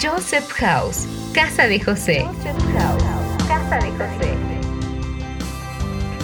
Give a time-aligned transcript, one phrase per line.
[0.00, 2.24] Joseph House, Casa de José.
[2.24, 4.32] Joseph House, Casa de José.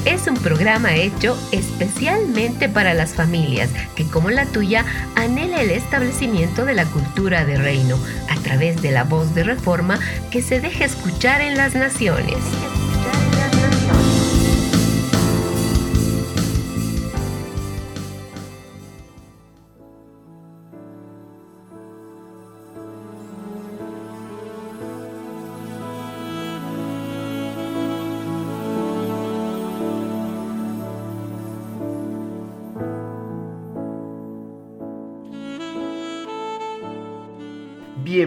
[0.04, 4.84] Es un programa hecho especialmente para las familias que como la tuya
[5.16, 7.98] anhela el establecimiento de la cultura de reino
[8.28, 9.98] a través de la voz de reforma
[10.30, 12.36] que se deja escuchar en las naciones.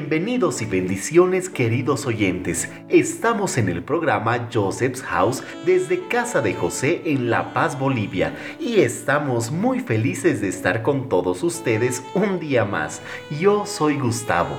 [0.09, 2.69] Bienvenidos y bendiciones queridos oyentes.
[2.87, 8.79] Estamos en el programa Joseph's House desde Casa de José en La Paz, Bolivia y
[8.79, 13.01] estamos muy felices de estar con todos ustedes un día más.
[13.37, 14.55] Yo soy Gustavo.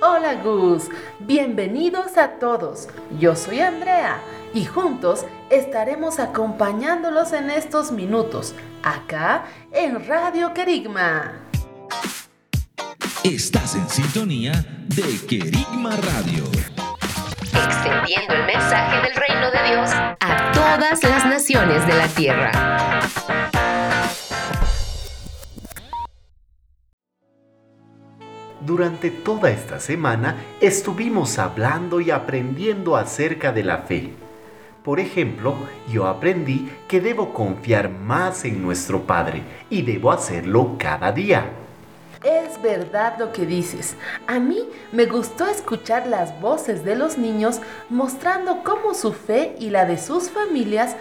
[0.00, 2.88] Hola Gus, bienvenidos a todos.
[3.18, 4.22] Yo soy Andrea
[4.54, 11.49] y juntos estaremos acompañándolos en estos minutos, acá en Radio Querigma.
[13.24, 14.52] Estás en sintonía
[14.88, 16.44] de Querigma Radio.
[17.52, 22.50] Extendiendo el mensaje del reino de Dios a todas las naciones de la tierra.
[28.62, 34.14] Durante toda esta semana estuvimos hablando y aprendiendo acerca de la fe.
[34.82, 35.56] Por ejemplo,
[35.92, 41.50] yo aprendí que debo confiar más en nuestro Padre y debo hacerlo cada día.
[42.22, 43.96] Es verdad lo que dices.
[44.26, 49.70] A mí me gustó escuchar las voces de los niños mostrando cómo su fe y
[49.70, 50.96] la de sus familias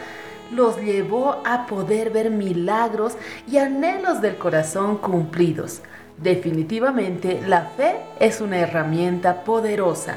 [0.50, 3.18] los llevó a poder ver milagros
[3.52, 5.82] y anhelos del corazón cumplidos.
[6.18, 10.16] Definitivamente la fe es una herramienta poderosa.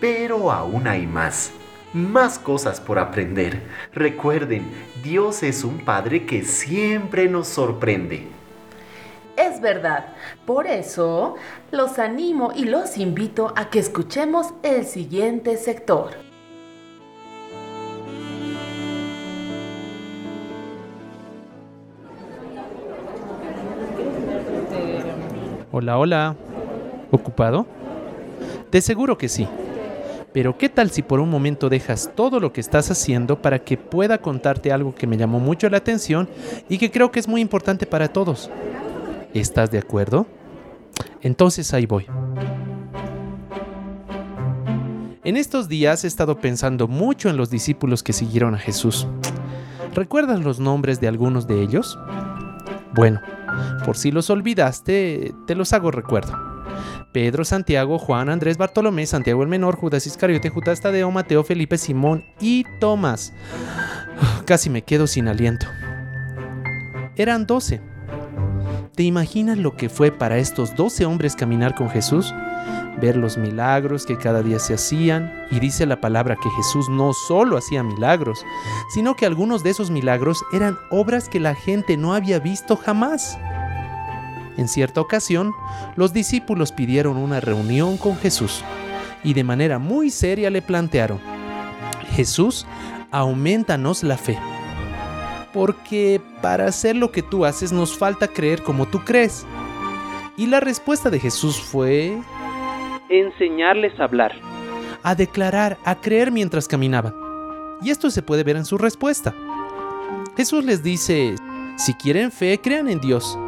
[0.00, 1.50] Pero aún hay más.
[1.92, 3.60] Más cosas por aprender.
[3.92, 4.66] Recuerden,
[5.02, 8.37] Dios es un Padre que siempre nos sorprende
[9.38, 10.06] es verdad.
[10.44, 11.36] Por eso
[11.70, 16.10] los animo y los invito a que escuchemos el siguiente sector.
[25.70, 26.36] Hola, hola.
[27.10, 27.66] ¿Ocupado?
[28.70, 29.46] De seguro que sí.
[30.32, 33.76] Pero ¿qué tal si por un momento dejas todo lo que estás haciendo para que
[33.76, 36.28] pueda contarte algo que me llamó mucho la atención
[36.68, 38.50] y que creo que es muy importante para todos?
[39.34, 40.26] ¿Estás de acuerdo?
[41.20, 42.06] Entonces ahí voy.
[45.24, 49.06] En estos días he estado pensando mucho en los discípulos que siguieron a Jesús.
[49.94, 51.98] ¿Recuerdas los nombres de algunos de ellos?
[52.94, 53.20] Bueno,
[53.84, 56.32] por si los olvidaste, te los hago recuerdo.
[57.12, 62.24] Pedro, Santiago, Juan, Andrés, Bartolomé, Santiago el Menor, Judas Iscariote, Judas Tadeo, Mateo, Felipe, Simón
[62.40, 63.32] y Tomás.
[64.46, 65.66] Casi me quedo sin aliento.
[67.16, 67.80] Eran doce
[68.98, 72.34] ¿Te imaginas lo que fue para estos doce hombres caminar con Jesús?
[73.00, 77.12] Ver los milagros que cada día se hacían, y dice la palabra que Jesús no
[77.12, 78.44] solo hacía milagros,
[78.92, 83.38] sino que algunos de esos milagros eran obras que la gente no había visto jamás.
[84.56, 85.54] En cierta ocasión,
[85.94, 88.64] los discípulos pidieron una reunión con Jesús
[89.22, 91.20] y de manera muy seria le plantearon,
[92.16, 92.66] Jesús,
[93.12, 94.36] aumentanos la fe
[95.52, 99.46] porque para hacer lo que tú haces nos falta creer como tú crees.
[100.36, 102.18] Y la respuesta de Jesús fue
[103.08, 104.32] enseñarles a hablar,
[105.02, 107.14] a declarar, a creer mientras caminaban.
[107.82, 109.34] Y esto se puede ver en su respuesta.
[110.36, 111.34] Jesús les dice,
[111.76, 113.38] si quieren fe, crean en Dios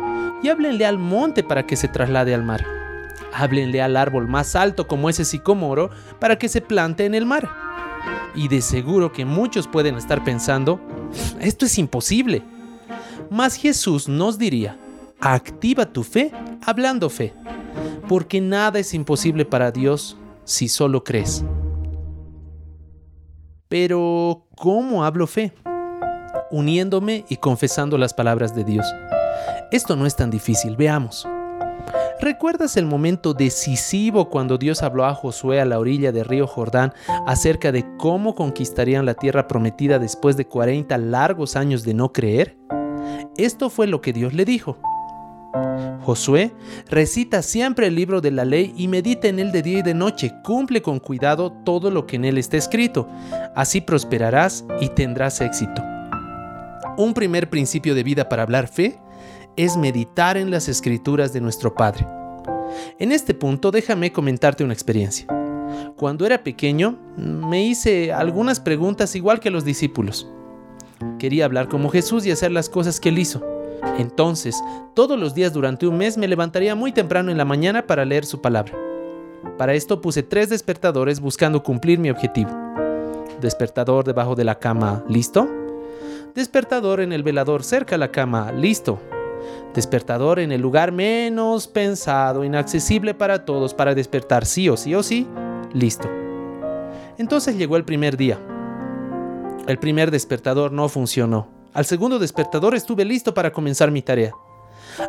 [0.43, 2.65] y háblenle al monte para que se traslade al mar.
[3.33, 7.49] Háblenle al árbol más alto como ese sicomoro para que se plante en el mar.
[8.35, 10.81] Y de seguro que muchos pueden estar pensando,
[11.41, 12.43] esto es imposible.
[13.31, 14.79] Mas Jesús nos diría,
[15.21, 16.33] activa tu fe
[16.65, 17.35] hablando fe,
[18.09, 21.45] porque nada es imposible para Dios si solo crees.
[23.69, 25.53] Pero, ¿cómo hablo fe?
[26.51, 28.87] Uniéndome y confesando las palabras de Dios.
[29.71, 31.27] Esto no es tan difícil, veamos.
[32.21, 36.93] ¿Recuerdas el momento decisivo cuando Dios habló a Josué a la orilla del río Jordán
[37.27, 42.59] acerca de cómo conquistarían la tierra prometida después de 40 largos años de no creer?
[43.37, 44.77] Esto fue lo que Dios le dijo.
[46.03, 46.53] Josué,
[46.89, 49.95] recita siempre el libro de la ley y medita en él de día y de
[49.95, 50.33] noche.
[50.45, 53.09] Cumple con cuidado todo lo que en él está escrito.
[53.55, 55.83] Así prosperarás y tendrás éxito.
[56.97, 58.99] Un primer principio de vida para hablar fe
[59.57, 62.07] es meditar en las escrituras de nuestro Padre.
[62.99, 65.27] En este punto déjame comentarte una experiencia.
[65.97, 70.29] Cuando era pequeño me hice algunas preguntas igual que los discípulos.
[71.19, 73.43] Quería hablar como Jesús y hacer las cosas que él hizo.
[73.99, 74.63] Entonces,
[74.95, 78.25] todos los días durante un mes me levantaría muy temprano en la mañana para leer
[78.25, 78.73] su palabra.
[79.57, 82.51] Para esto puse tres despertadores buscando cumplir mi objetivo.
[83.41, 85.49] Despertador debajo de la cama, ¿listo?
[86.35, 89.01] Despertador en el velador cerca a la cama, listo.
[89.75, 95.03] Despertador en el lugar menos pensado, inaccesible para todos, para despertar sí o sí o
[95.03, 95.27] sí,
[95.73, 96.09] listo.
[97.19, 98.39] Entonces llegó el primer día.
[99.67, 101.49] El primer despertador no funcionó.
[101.73, 104.33] Al segundo despertador estuve listo para comenzar mi tarea.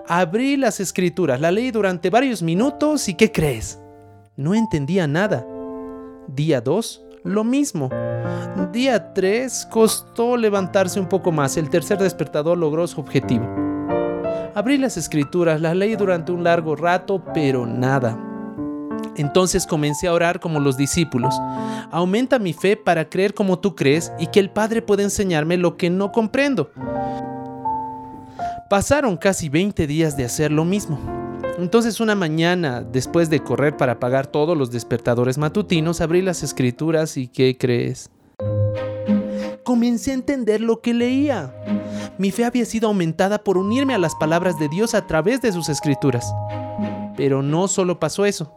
[0.08, 3.80] Abrí las escrituras, la leí durante varios minutos y ¿qué crees?
[4.36, 5.46] No entendía nada.
[6.28, 7.90] Día 2, lo mismo.
[8.72, 11.58] Día 3 costó levantarse un poco más.
[11.58, 13.71] El tercer despertador logró su objetivo.
[14.54, 18.18] Abrí las escrituras, las leí durante un largo rato, pero nada.
[19.16, 21.36] Entonces comencé a orar como los discípulos.
[21.92, 25.78] Aumenta mi fe para creer como tú crees y que el Padre puede enseñarme lo
[25.78, 26.72] que no comprendo.
[28.70, 31.00] Pasaron casi 20 días de hacer lo mismo.
[31.58, 37.18] Entonces una mañana, después de correr para apagar todos los despertadores matutinos, abrí las escrituras
[37.18, 38.10] y ¿qué crees?
[39.64, 41.54] Comencé a entender lo que leía.
[42.18, 45.52] Mi fe había sido aumentada por unirme a las palabras de Dios a través de
[45.52, 46.34] sus escrituras.
[47.16, 48.52] Pero no solo pasó eso,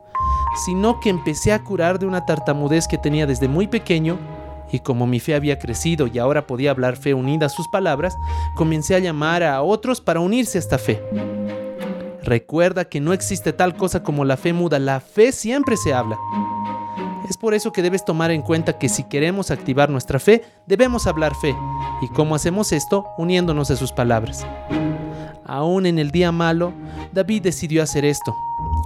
[0.64, 4.18] sino que empecé a curar de una tartamudez que tenía desde muy pequeño
[4.72, 8.16] y como mi fe había crecido y ahora podía hablar fe unida a sus palabras,
[8.56, 11.02] comencé a llamar a otros para unirse a esta fe.
[12.22, 16.16] Recuerda que no existe tal cosa como la fe muda, la fe siempre se habla.
[17.28, 21.06] Es por eso que debes tomar en cuenta que si queremos activar nuestra fe, debemos
[21.06, 21.56] hablar fe.
[22.02, 23.06] ¿Y cómo hacemos esto?
[23.16, 24.46] Uniéndonos a sus palabras.
[25.46, 26.72] Aún en el día malo,
[27.12, 28.34] David decidió hacer esto.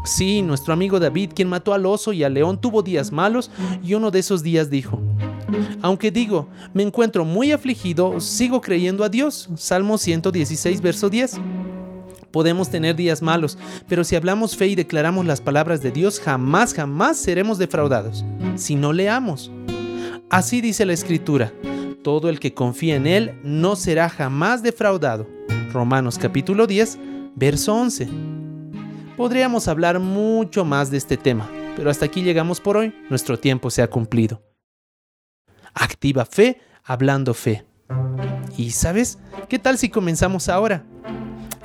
[0.04, 3.50] Sí, nuestro amigo David, quien mató al oso y al león, tuvo días malos
[3.82, 5.00] y uno de esos días dijo,
[5.82, 9.48] aunque digo, me encuentro muy afligido, sigo creyendo a Dios.
[9.56, 11.40] Salmo 116, verso 10.
[12.30, 13.58] Podemos tener días malos,
[13.88, 18.24] pero si hablamos fe y declaramos las palabras de Dios, jamás, jamás seremos defraudados.
[18.56, 19.50] Si no leamos.
[20.30, 21.52] Así dice la Escritura,
[22.02, 25.26] todo el que confía en Él no será jamás defraudado.
[25.72, 26.98] Romanos capítulo 10,
[27.34, 28.08] verso 11.
[29.16, 33.70] Podríamos hablar mucho más de este tema, pero hasta aquí llegamos por hoy, nuestro tiempo
[33.70, 34.42] se ha cumplido.
[35.74, 37.64] Activa fe hablando fe.
[38.56, 39.18] ¿Y sabes?
[39.48, 40.84] ¿Qué tal si comenzamos ahora?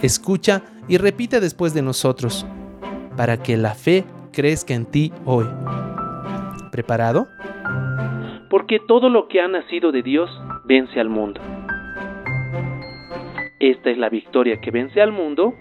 [0.04, 2.46] Escucha y repite después de nosotros,
[3.16, 4.04] para que la fe
[4.34, 5.46] crezca en ti hoy.
[6.74, 7.30] ¿Preparado?
[8.50, 10.30] Porque todo lo que ha nacido de Dios
[10.66, 11.40] vence al mundo.
[13.62, 15.54] Esta es la victoria que vence al mundo.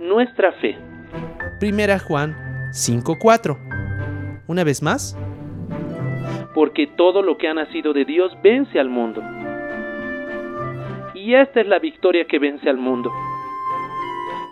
[0.00, 0.76] Nuestra fe.
[1.60, 2.34] Primera Juan
[2.72, 3.56] 5:4.
[4.48, 5.16] Una vez más.
[6.52, 9.22] Porque todo lo que ha nacido de Dios vence al mundo.
[11.24, 13.10] Y esta es la victoria que vence al mundo.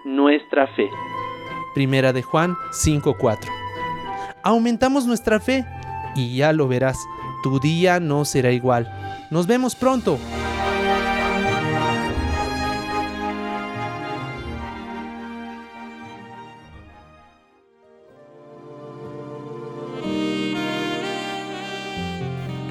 [0.06, 0.88] Nuestra fe.
[1.74, 3.50] Primera de Juan 5:4.
[4.42, 5.66] Aumentamos nuestra fe
[6.16, 6.96] y ya lo verás,
[7.42, 8.90] tu día no será igual.
[9.30, 10.19] Nos vemos pronto.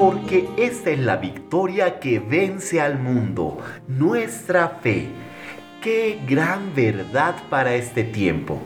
[0.01, 5.09] Porque esta es la victoria que vence al mundo, nuestra fe.
[5.79, 8.57] Qué gran verdad para este tiempo.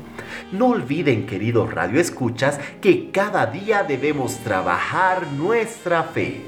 [0.54, 6.40] No olviden, queridos radioescuchas, que cada día debemos trabajar nuestra fe.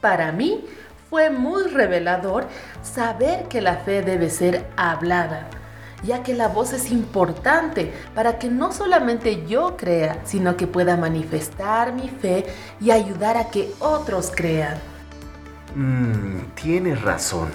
[0.00, 0.64] Para mí
[1.08, 2.48] fue muy revelador
[2.82, 5.48] saber que la fe debe ser hablada
[6.02, 10.96] ya que la voz es importante para que no solamente yo crea, sino que pueda
[10.96, 12.46] manifestar mi fe
[12.80, 14.76] y ayudar a que otros crean.
[15.74, 17.48] Mmm, tienes razón.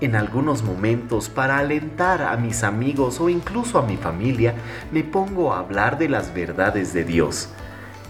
[0.00, 4.54] En algunos momentos, para alentar a mis amigos o incluso a mi familia,
[4.92, 7.50] me pongo a hablar de las verdades de Dios.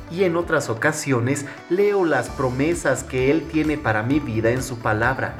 [0.08, 4.78] Y en otras ocasiones leo las promesas que Él tiene para mi vida en su
[4.78, 5.34] palabra.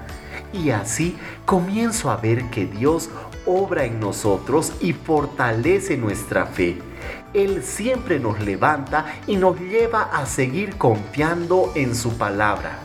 [0.53, 3.11] Y así comienzo a ver que Dios
[3.47, 6.79] obra en nosotros y fortalece nuestra fe.
[7.33, 12.79] Él siempre nos levanta y nos lleva a seguir confiando en su palabra.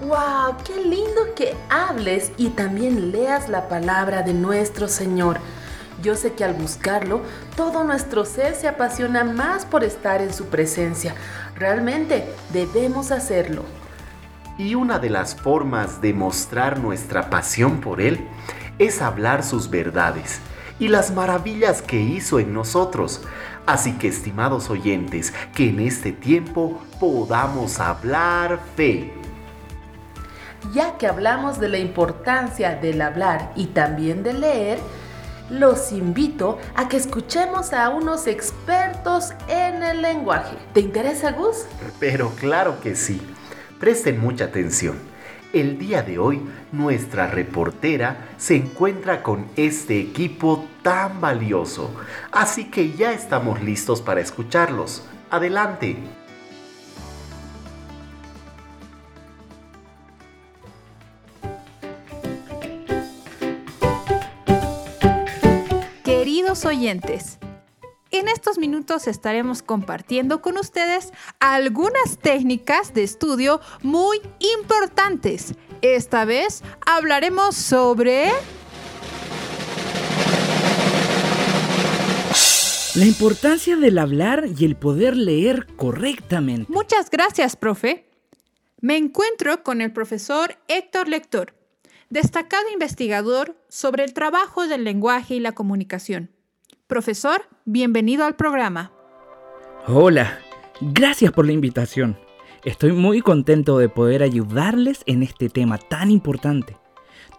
[0.00, 0.56] ¡Wow!
[0.64, 5.38] ¡Qué lindo que hables y también leas la palabra de nuestro Señor!
[6.02, 7.22] Yo sé que al buscarlo,
[7.56, 11.14] todo nuestro ser se apasiona más por estar en su presencia.
[11.56, 13.64] Realmente debemos hacerlo.
[14.58, 18.28] Y una de las formas de mostrar nuestra pasión por Él
[18.78, 20.40] es hablar sus verdades
[20.78, 23.22] y las maravillas que hizo en nosotros.
[23.66, 29.12] Así que, estimados oyentes, que en este tiempo podamos hablar fe.
[30.72, 34.78] Ya que hablamos de la importancia del hablar y también de leer,
[35.50, 40.56] los invito a que escuchemos a unos expertos en el lenguaje.
[40.74, 41.64] ¿Te interesa, Gus?
[41.98, 43.20] Pero claro que sí.
[43.78, 44.98] Presten mucha atención.
[45.52, 51.90] El día de hoy, nuestra reportera se encuentra con este equipo tan valioso,
[52.30, 55.04] así que ya estamos listos para escucharlos.
[55.30, 55.96] Adelante.
[66.04, 67.38] Queridos oyentes,
[68.10, 74.20] en estos minutos estaremos compartiendo con ustedes algunas técnicas de estudio muy
[74.56, 75.54] importantes.
[75.82, 78.30] Esta vez hablaremos sobre...
[82.94, 86.72] La importancia del hablar y el poder leer correctamente.
[86.72, 88.08] Muchas gracias, profe.
[88.80, 91.54] Me encuentro con el profesor Héctor Lector,
[92.10, 96.30] destacado investigador sobre el trabajo del lenguaje y la comunicación.
[96.88, 98.92] Profesor, bienvenido al programa.
[99.86, 100.38] Hola,
[100.80, 102.18] gracias por la invitación.
[102.64, 106.78] Estoy muy contento de poder ayudarles en este tema tan importante.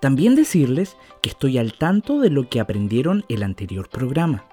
[0.01, 4.45] También decirles que estoy al tanto de lo que aprendieron el anterior programa.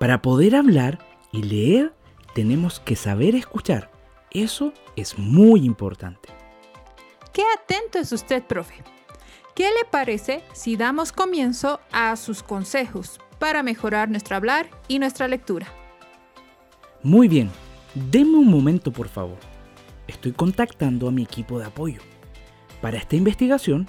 [0.00, 0.98] Para poder hablar
[1.30, 1.94] y leer
[2.34, 3.92] tenemos que saber escuchar.
[4.32, 6.30] Eso es muy importante.
[7.32, 8.82] Qué atento es usted, profe.
[9.54, 15.28] ¿Qué le parece si damos comienzo a sus consejos para mejorar nuestro hablar y nuestra
[15.28, 15.66] lectura?
[17.02, 17.50] Muy bien,
[17.94, 19.36] denme un momento por favor.
[20.08, 22.00] Estoy contactando a mi equipo de apoyo.
[22.80, 23.86] Para esta investigación,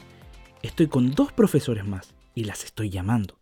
[0.62, 3.38] estoy con dos profesores más y las estoy llamando.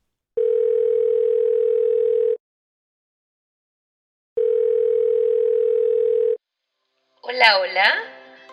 [7.24, 7.89] Hola, hola.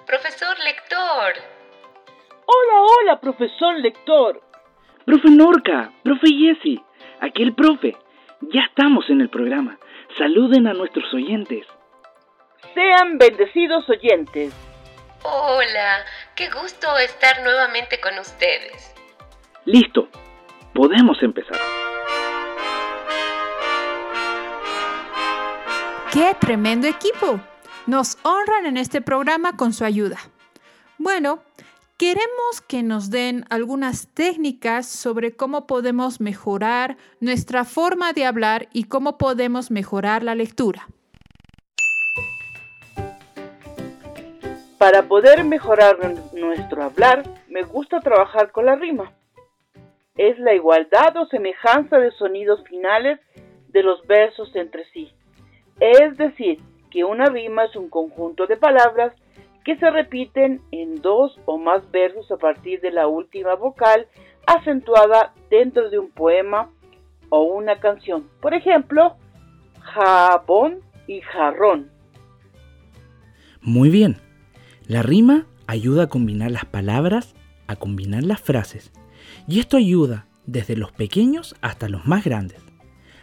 [0.07, 1.35] Profesor lector.
[2.47, 4.40] Hola, hola, profesor lector.
[5.05, 6.81] Profe Norca, profe Jesse,
[7.21, 7.97] aquí el profe.
[8.53, 9.79] Ya estamos en el programa.
[10.19, 11.67] Saluden a nuestros oyentes.
[12.75, 14.55] Sean bendecidos oyentes.
[15.23, 18.95] Hola, qué gusto estar nuevamente con ustedes.
[19.67, 20.09] Listo,
[20.75, 21.59] podemos empezar.
[26.12, 27.41] ¡Qué tremendo equipo!
[27.87, 30.17] Nos honran en este programa con su ayuda.
[30.99, 31.43] Bueno,
[32.00, 38.85] queremos que nos den algunas técnicas sobre cómo podemos mejorar nuestra forma de hablar y
[38.85, 40.88] cómo podemos mejorar la lectura.
[44.78, 45.99] Para poder mejorar
[46.33, 49.12] nuestro hablar, me gusta trabajar con la rima.
[50.16, 53.21] Es la igualdad o semejanza de sonidos finales
[53.69, 55.12] de los versos entre sí.
[55.78, 59.12] Es decir, que una rima es un conjunto de palabras
[59.64, 64.07] que se repiten en dos o más versos a partir de la última vocal
[64.47, 66.71] acentuada dentro de un poema
[67.29, 68.29] o una canción.
[68.40, 69.17] Por ejemplo,
[69.81, 71.90] jabón y jarrón.
[73.61, 74.17] Muy bien.
[74.87, 77.35] La rima ayuda a combinar las palabras,
[77.67, 78.93] a combinar las frases.
[79.47, 82.59] Y esto ayuda desde los pequeños hasta los más grandes.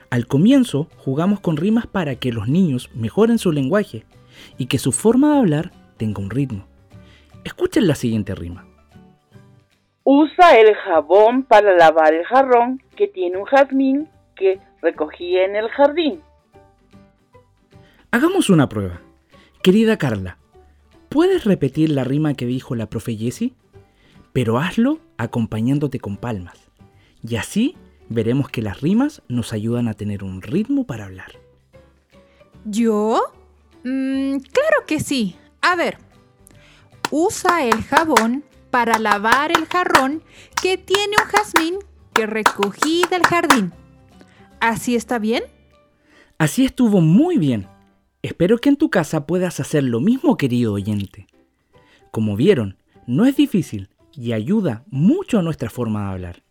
[0.09, 4.05] Al comienzo jugamos con rimas para que los niños mejoren su lenguaje
[4.57, 6.65] y que su forma de hablar tenga un ritmo.
[7.43, 8.65] Escuchen la siguiente rima.
[10.03, 15.67] Usa el jabón para lavar el jarrón que tiene un jazmín que recogí en el
[15.69, 16.21] jardín.
[18.11, 19.01] Hagamos una prueba.
[19.61, 20.37] Querida Carla,
[21.09, 23.53] ¿puedes repetir la rima que dijo la profe Jessie?
[24.31, 26.69] Pero hazlo acompañándote con palmas.
[27.27, 27.75] Y así
[28.07, 31.33] veremos que las rimas nos ayudan a tener un ritmo para hablar.
[32.65, 33.21] ¿Yo?
[33.83, 35.35] Mm, claro que sí.
[35.69, 35.97] A ver.
[37.11, 40.23] Usa el jabón para lavar el jarrón
[40.61, 41.75] que tiene un jazmín
[42.13, 43.73] que recogí del jardín.
[44.61, 45.43] ¿Así está bien?
[46.37, 47.67] Así estuvo muy bien.
[48.21, 51.27] Espero que en tu casa puedas hacer lo mismo, querido oyente.
[52.11, 56.43] Como vieron, no es difícil y ayuda mucho a nuestra forma de hablar.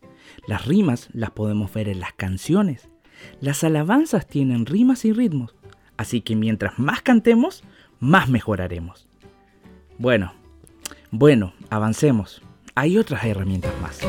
[0.46, 2.90] Las rimas las podemos ver en las canciones.
[3.40, 5.54] Las alabanzas tienen rimas y ritmos,
[5.96, 7.64] así que mientras más cantemos,
[7.98, 9.05] más mejoraremos.
[9.98, 10.34] Bueno,
[11.10, 12.42] bueno, avancemos.
[12.74, 14.00] Hay otras herramientas más.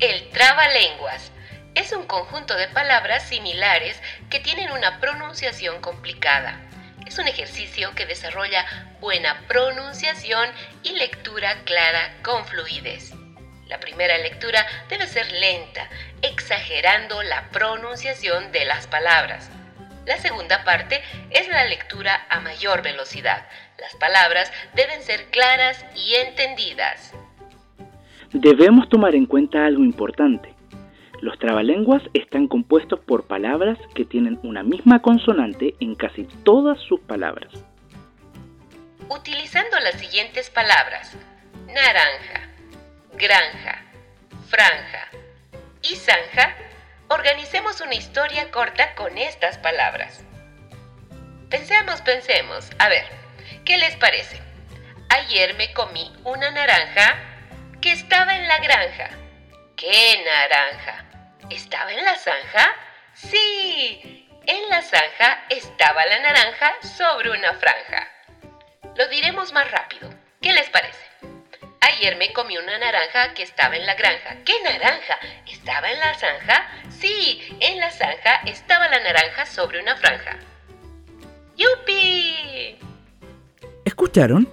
[0.00, 1.30] El trabalenguas
[1.76, 6.60] es un conjunto de palabras similares que tienen una pronunciación complicada.
[7.06, 8.66] Es un ejercicio que desarrolla
[9.00, 10.50] buena pronunciación
[10.82, 13.12] y lectura clara con fluidez.
[13.68, 15.88] La primera lectura debe ser lenta,
[16.22, 19.48] exagerando la pronunciación de las palabras.
[20.06, 23.46] La segunda parte es la lectura a mayor velocidad.
[23.78, 27.12] Las palabras deben ser claras y entendidas.
[28.32, 30.54] Debemos tomar en cuenta algo importante.
[31.20, 37.00] Los trabalenguas están compuestos por palabras que tienen una misma consonante en casi todas sus
[37.00, 37.52] palabras.
[39.08, 41.16] Utilizando las siguientes palabras,
[41.66, 42.48] naranja,
[43.18, 43.82] granja,
[44.48, 45.08] franja
[45.82, 46.54] y zanja,
[47.08, 50.20] organicemos una historia corta con estas palabras.
[51.50, 52.70] Pensemos, pensemos.
[52.78, 53.06] A ver,
[53.64, 54.40] ¿qué les parece?
[55.08, 57.16] Ayer me comí una naranja
[57.80, 59.10] que estaba en la granja.
[59.76, 61.04] ¿Qué naranja?
[61.50, 62.74] ¿Estaba en la zanja?
[63.14, 68.08] Sí, en la zanja estaba la naranja sobre una franja.
[68.96, 70.10] Lo diremos más rápido.
[70.40, 71.04] ¿Qué les parece?
[71.86, 74.38] Ayer me comí una naranja que estaba en la granja.
[74.44, 75.18] ¿Qué naranja?
[75.46, 76.66] ¿Estaba en la zanja?
[76.90, 80.36] Sí, en la zanja estaba la naranja sobre una franja.
[81.56, 82.76] ¡Yupi!
[83.84, 84.48] ¿Escucharon?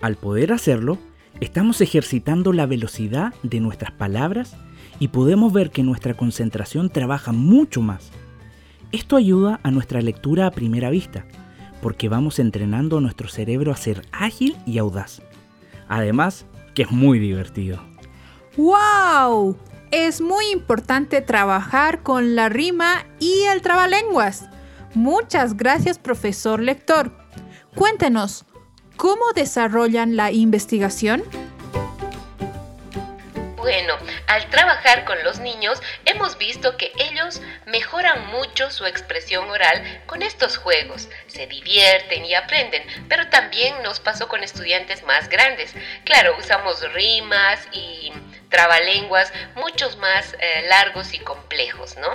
[0.00, 0.98] Al poder hacerlo,
[1.40, 4.54] estamos ejercitando la velocidad de nuestras palabras
[5.00, 8.12] y podemos ver que nuestra concentración trabaja mucho más.
[8.92, 11.24] Esto ayuda a nuestra lectura a primera vista,
[11.82, 15.22] porque vamos entrenando a nuestro cerebro a ser ágil y audaz.
[15.88, 16.46] Además,
[16.78, 17.80] que es muy divertido.
[18.56, 19.56] ¡Wow!
[19.90, 24.44] Es muy importante trabajar con la rima y el trabalenguas.
[24.94, 27.10] Muchas gracias, profesor lector.
[27.74, 28.44] Cuéntenos,
[28.96, 31.24] ¿cómo desarrollan la investigación?
[34.38, 40.22] Al trabajar con los niños hemos visto que ellos mejoran mucho su expresión oral con
[40.22, 41.08] estos juegos.
[41.26, 45.74] Se divierten y aprenden, pero también nos pasó con estudiantes más grandes.
[46.04, 48.12] Claro, usamos rimas y
[48.48, 52.10] trabalenguas muchos más eh, largos y complejos, ¿no?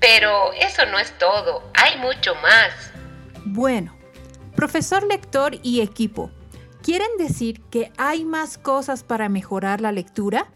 [0.00, 2.90] Pero eso no es todo, hay mucho más.
[3.44, 3.98] Bueno,
[4.56, 6.30] profesor lector y equipo,
[6.82, 10.48] ¿quieren decir que hay más cosas para mejorar la lectura?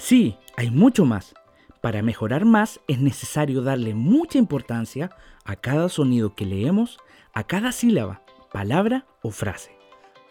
[0.00, 1.34] Sí, hay mucho más.
[1.82, 5.10] Para mejorar más es necesario darle mucha importancia
[5.44, 6.98] a cada sonido que leemos,
[7.34, 9.76] a cada sílaba, palabra o frase.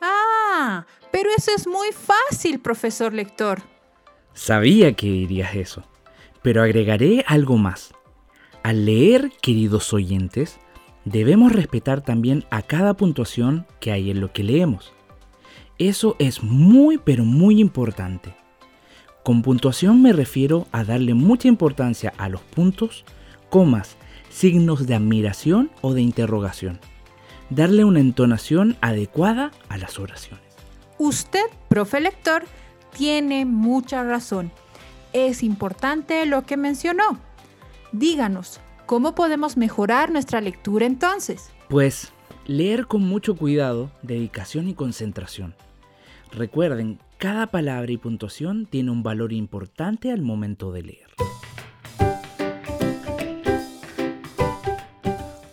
[0.01, 3.61] Ah, pero eso es muy fácil, profesor lector.
[4.33, 5.83] Sabía que dirías eso,
[6.41, 7.93] pero agregaré algo más.
[8.63, 10.59] Al leer, queridos oyentes,
[11.05, 14.93] debemos respetar también a cada puntuación que hay en lo que leemos.
[15.77, 18.35] Eso es muy pero muy importante.
[19.29, 23.05] Con puntuación me refiero a darle mucha importancia a los puntos,
[23.51, 23.95] comas,
[24.31, 26.79] signos de admiración o de interrogación.
[27.51, 30.43] Darle una entonación adecuada a las oraciones.
[30.97, 32.43] Usted, profe lector,
[32.97, 34.51] tiene mucha razón.
[35.13, 37.19] Es importante lo que mencionó.
[37.91, 41.51] Díganos, ¿cómo podemos mejorar nuestra lectura entonces?
[41.67, 42.11] Pues
[42.47, 45.53] leer con mucho cuidado, dedicación y concentración.
[46.31, 51.09] Recuerden cada palabra y puntuación tiene un valor importante al momento de leer.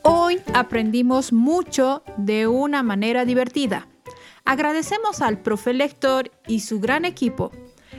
[0.03, 3.89] Hoy aprendimos mucho de una manera divertida.
[4.45, 7.51] Agradecemos al profe lector y su gran equipo.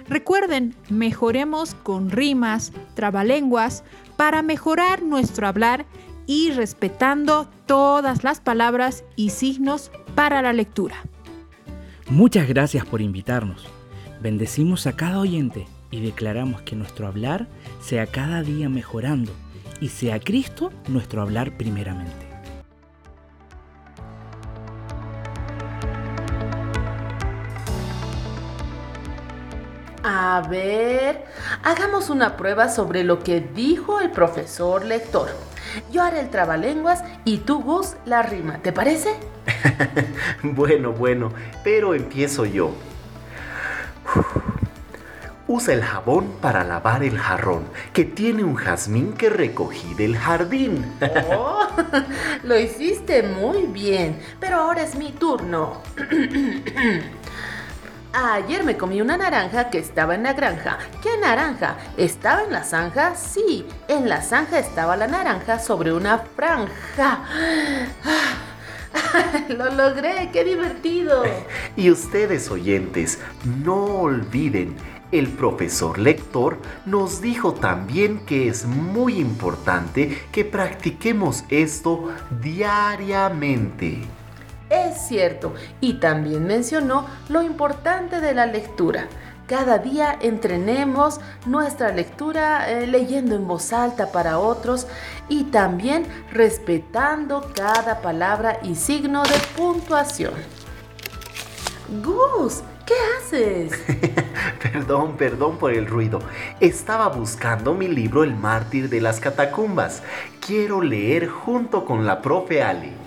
[0.08, 3.84] Recuerden, mejoremos con rimas, trabalenguas,
[4.16, 5.86] para mejorar nuestro hablar
[6.26, 11.04] y respetando todas las palabras y signos para la lectura.
[12.10, 13.68] Muchas gracias por invitarnos.
[14.22, 17.48] Bendecimos a cada oyente y declaramos que nuestro hablar
[17.82, 19.34] sea cada día mejorando
[19.82, 22.26] y sea Cristo nuestro hablar primeramente.
[30.02, 31.26] A ver,
[31.62, 35.28] hagamos una prueba sobre lo que dijo el profesor lector.
[35.92, 38.60] Yo haré el trabalenguas y tú, Gus, la rima.
[38.60, 39.10] ¿Te parece?
[40.44, 41.32] bueno, bueno,
[41.64, 42.74] pero empiezo yo.
[45.50, 50.86] Usa el jabón para lavar el jarrón, que tiene un jazmín que recogí del jardín.
[51.32, 51.66] Oh,
[52.44, 55.82] lo hiciste muy bien, pero ahora es mi turno.
[58.20, 60.80] Ayer me comí una naranja que estaba en la granja.
[61.04, 61.78] ¿Qué naranja?
[61.98, 63.14] ¿Estaba en la zanja?
[63.14, 67.20] Sí, en la zanja estaba la naranja sobre una franja.
[69.50, 71.26] Lo logré, qué divertido.
[71.76, 73.20] Y ustedes oyentes,
[73.64, 74.76] no olviden,
[75.12, 82.10] el profesor lector nos dijo también que es muy importante que practiquemos esto
[82.42, 84.17] diariamente.
[84.70, 89.08] Es cierto, y también mencionó lo importante de la lectura.
[89.48, 94.88] cada día entrenemos nuestra lectura eh, leyendo en voz alta para otros
[95.30, 100.34] y también respetando cada palabra y signo de puntuación.
[102.04, 103.72] Gus, ¿qué haces?
[104.62, 106.20] perdón, perdón por el ruido.
[106.60, 110.04] Estaba buscando mi libro El mártir de las catacumbas.
[110.46, 113.07] Quiero leer junto con la profe Ali.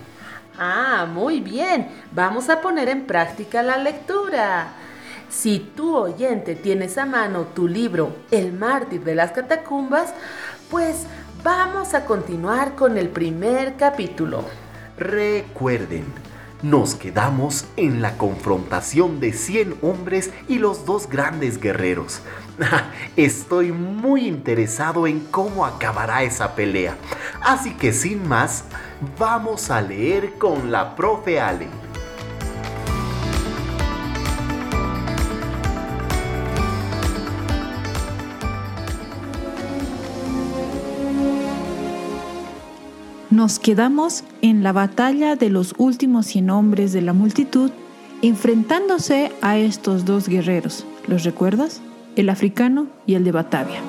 [0.62, 1.88] Ah, muy bien.
[2.12, 4.68] Vamos a poner en práctica la lectura.
[5.30, 10.12] Si tu oyente tienes a mano tu libro El mártir de las catacumbas,
[10.70, 11.06] pues
[11.42, 14.44] vamos a continuar con el primer capítulo.
[14.98, 16.04] Recuerden,
[16.62, 22.20] nos quedamos en la confrontación de 100 hombres y los dos grandes guerreros.
[23.16, 26.96] Estoy muy interesado en cómo acabará esa pelea.
[27.40, 28.64] Así que sin más,
[29.18, 31.68] vamos a leer con la profe Ale.
[43.30, 47.70] Nos quedamos en la batalla de los últimos cien hombres de la multitud,
[48.22, 50.84] enfrentándose a estos dos guerreros.
[51.06, 51.80] ¿Los recuerdas?
[52.16, 53.80] El africano y el de Batavia.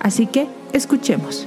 [0.00, 1.46] Así que escuchemos.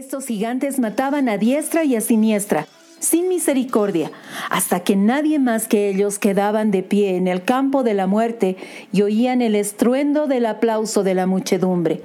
[0.00, 2.66] Estos gigantes mataban a diestra y a siniestra,
[3.00, 4.10] sin misericordia,
[4.48, 8.56] hasta que nadie más que ellos quedaban de pie en el campo de la muerte
[8.92, 12.00] y oían el estruendo del aplauso de la muchedumbre.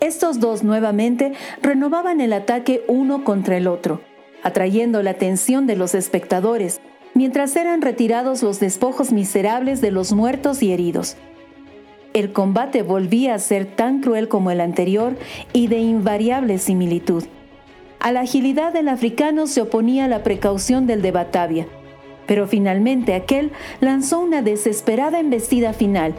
[0.00, 4.00] Estos dos nuevamente renovaban el ataque uno contra el otro,
[4.42, 6.80] atrayendo la atención de los espectadores,
[7.14, 11.16] mientras eran retirados los despojos miserables de los muertos y heridos.
[12.18, 15.16] El combate volvía a ser tan cruel como el anterior
[15.52, 17.22] y de invariable similitud.
[18.00, 21.68] A la agilidad del africano se oponía la precaución del de Batavia,
[22.26, 26.14] pero finalmente aquel lanzó una desesperada embestida final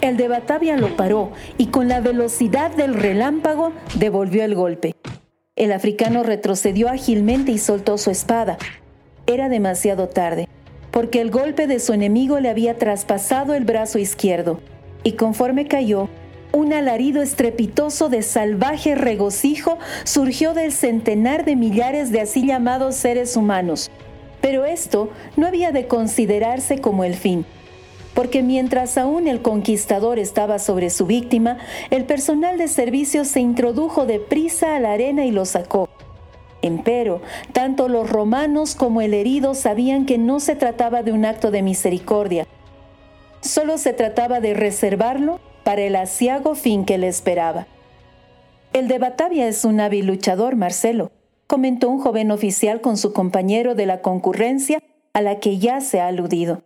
[0.00, 4.94] el de Batavia lo paró y con la velocidad del relámpago devolvió el golpe.
[5.56, 8.58] El africano retrocedió ágilmente y soltó su espada.
[9.26, 10.46] Era demasiado tarde,
[10.92, 14.60] porque el golpe de su enemigo le había traspasado el brazo izquierdo,
[15.08, 16.10] y conforme cayó,
[16.52, 23.34] un alarido estrepitoso de salvaje regocijo surgió del centenar de millares de así llamados seres
[23.34, 23.90] humanos.
[24.42, 27.46] Pero esto no había de considerarse como el fin
[28.14, 31.58] porque mientras aún el conquistador estaba sobre su víctima,
[31.90, 35.88] el personal de servicio se introdujo deprisa a la arena y lo sacó.
[36.60, 41.52] Empero, tanto los romanos como el herido sabían que no se trataba de un acto
[41.52, 42.44] de misericordia,
[43.40, 47.66] solo se trataba de reservarlo para el asiago fin que le esperaba.
[48.72, 51.10] El de Batavia es un hábil luchador, Marcelo,
[51.46, 54.80] comentó un joven oficial con su compañero de la concurrencia
[55.14, 56.62] a la que ya se ha aludido.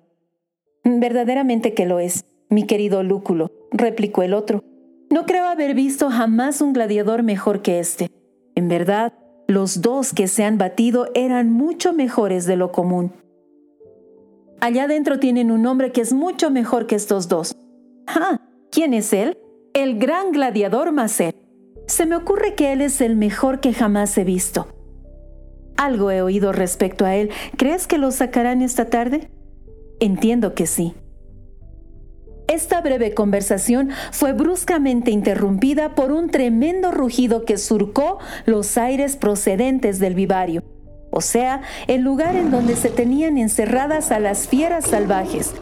[0.85, 4.63] Verdaderamente que lo es, mi querido Lúculo, replicó el otro.
[5.11, 8.11] No creo haber visto jamás un gladiador mejor que este.
[8.55, 9.13] En verdad,
[9.47, 13.13] los dos que se han batido eran mucho mejores de lo común.
[14.62, 17.57] Allá adentro tienen un hombre que es mucho mejor que estos dos.
[18.07, 19.37] Ah, ¿quién es él?
[19.75, 21.35] El gran gladiador Macer.
[21.88, 24.68] Se me ocurre que él es el mejor que jamás he visto.
[25.77, 27.31] Algo he oído respecto a él.
[27.57, 29.33] ¿Crees que lo sacarán esta tarde?
[29.98, 30.94] Entiendo que sí.
[32.46, 39.98] Esta breve conversación fue bruscamente interrumpida por un tremendo rugido que surcó los aires procedentes
[39.98, 40.62] del vivario,
[41.12, 45.53] o sea, el lugar en donde se tenían encerradas a las fieras salvajes.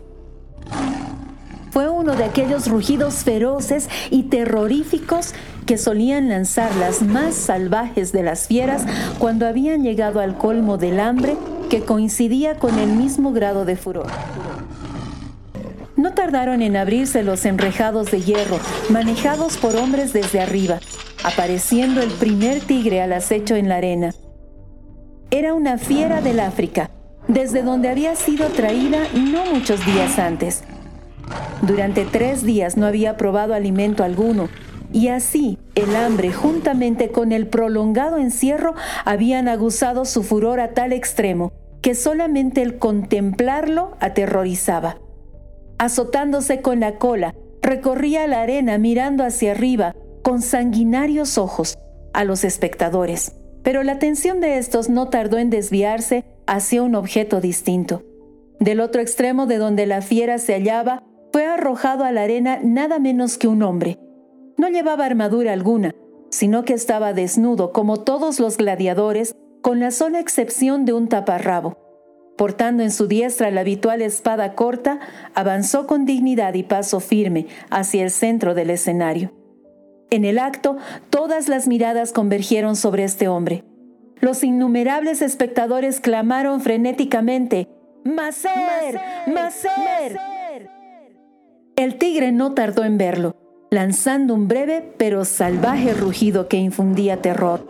[1.73, 5.35] Fue uno de aquellos rugidos feroces y terroríficos
[5.67, 8.85] que solían lanzar las más salvajes de las fieras
[9.19, 11.37] cuando habían llegado al colmo del hambre
[11.69, 14.09] que coincidía con el mismo grado de furor.
[15.97, 18.59] No tardaron en abrirse los enrejados de hierro,
[18.89, 20.81] manejados por hombres desde arriba,
[21.25, 24.15] apareciendo el primer tigre al acecho en la arena.
[25.33, 26.91] Era una fiera del África,
[27.29, 30.65] desde donde había sido traída no muchos días antes.
[31.63, 34.49] Durante tres días no había probado alimento alguno,
[34.93, 40.93] y así el hambre juntamente con el prolongado encierro habían aguzado su furor a tal
[40.93, 44.99] extremo que solamente el contemplarlo aterrorizaba.
[45.79, 51.79] Azotándose con la cola, recorría la arena mirando hacia arriba con sanguinarios ojos
[52.13, 53.37] a los espectadores.
[53.63, 58.03] Pero la atención de estos no tardó en desviarse hacia un objeto distinto.
[58.59, 62.99] Del otro extremo de donde la fiera se hallaba, fue arrojado a la arena nada
[62.99, 63.99] menos que un hombre.
[64.57, 65.95] No llevaba armadura alguna,
[66.31, 71.77] sino que estaba desnudo como todos los gladiadores con la sola excepción de un taparrabo.
[72.37, 74.99] Portando en su diestra la habitual espada corta,
[75.35, 79.33] avanzó con dignidad y paso firme hacia el centro del escenario.
[80.11, 80.77] En el acto,
[81.09, 83.65] todas las miradas convergieron sobre este hombre.
[84.19, 87.69] Los innumerables espectadores clamaron frenéticamente,
[88.05, 89.01] ¡Macer!
[89.27, 90.19] ¡Macer!
[91.77, 93.37] El tigre no tardó en verlo,
[93.71, 97.67] lanzando un breve pero salvaje rugido que infundía terror.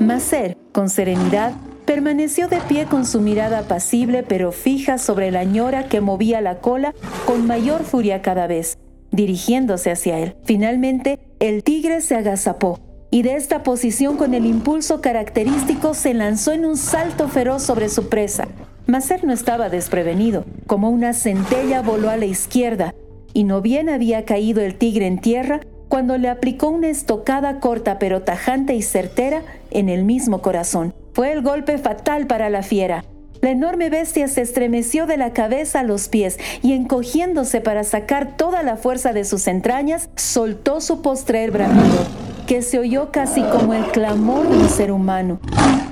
[0.00, 1.52] Macer, con serenidad,
[1.84, 6.58] permaneció de pie con su mirada apacible pero fija sobre la ñora que movía la
[6.58, 6.94] cola
[7.26, 8.76] con mayor furia cada vez,
[9.10, 10.36] dirigiéndose hacia él.
[10.44, 12.78] Finalmente, el tigre se agazapó
[13.10, 17.88] y de esta posición con el impulso característico se lanzó en un salto feroz sobre
[17.88, 18.46] su presa.
[18.86, 22.94] Macer no estaba desprevenido, como una centella voló a la izquierda,
[23.32, 27.98] y no bien había caído el tigre en tierra cuando le aplicó una estocada corta
[27.98, 30.94] pero tajante y certera en el mismo corazón.
[31.12, 33.04] Fue el golpe fatal para la fiera.
[33.42, 38.36] La enorme bestia se estremeció de la cabeza a los pies y encogiéndose para sacar
[38.36, 42.04] toda la fuerza de sus entrañas, soltó su postrer bramido,
[42.46, 45.40] que se oyó casi como el clamor de un ser humano,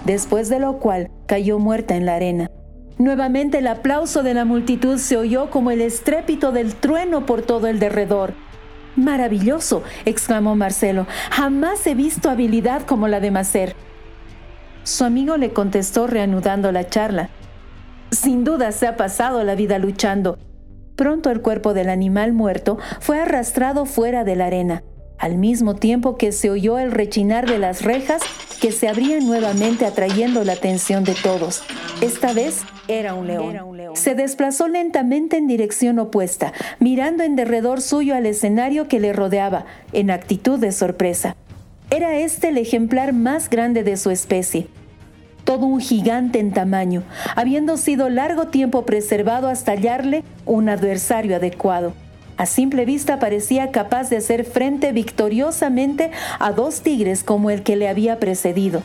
[0.04, 2.50] después de lo cual cayó muerta en la arena.
[2.98, 7.66] Nuevamente el aplauso de la multitud se oyó como el estrépito del trueno por todo
[7.68, 8.34] el derredor.
[8.94, 11.06] Maravilloso, exclamó Marcelo.
[11.30, 13.76] Jamás he visto habilidad como la de Macer.
[14.82, 17.30] Su amigo le contestó reanudando la charla.
[18.10, 20.38] Sin duda se ha pasado la vida luchando.
[20.96, 24.82] Pronto el cuerpo del animal muerto fue arrastrado fuera de la arena,
[25.18, 28.22] al mismo tiempo que se oyó el rechinar de las rejas
[28.60, 31.62] que se abrían nuevamente atrayendo la atención de todos.
[32.00, 33.56] Esta vez era un león.
[33.94, 39.66] Se desplazó lentamente en dirección opuesta, mirando en derredor suyo al escenario que le rodeaba,
[39.92, 41.36] en actitud de sorpresa.
[41.90, 44.66] Era este el ejemplar más grande de su especie.
[45.48, 51.94] Todo un gigante en tamaño, habiendo sido largo tiempo preservado hasta hallarle un adversario adecuado.
[52.36, 57.76] A simple vista parecía capaz de hacer frente victoriosamente a dos tigres como el que
[57.76, 58.82] le había precedido.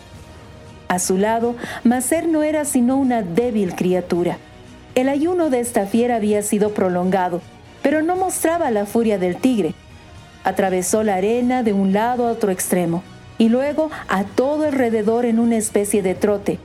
[0.87, 4.37] A su lado, Macer no era sino una débil criatura.
[4.95, 7.41] El ayuno de esta fiera había sido prolongado,
[7.81, 9.73] pero no mostraba la furia del tigre.
[10.45, 13.03] Atravesó la arena de un lado a otro extremo
[13.37, 16.59] y luego a todo alrededor en una especie de trote,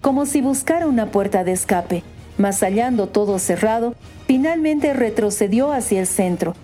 [0.00, 2.02] como si buscara una puerta de escape,
[2.38, 3.94] mas hallando todo cerrado,
[4.32, 6.54] Finalmente retrocedió hacia el centro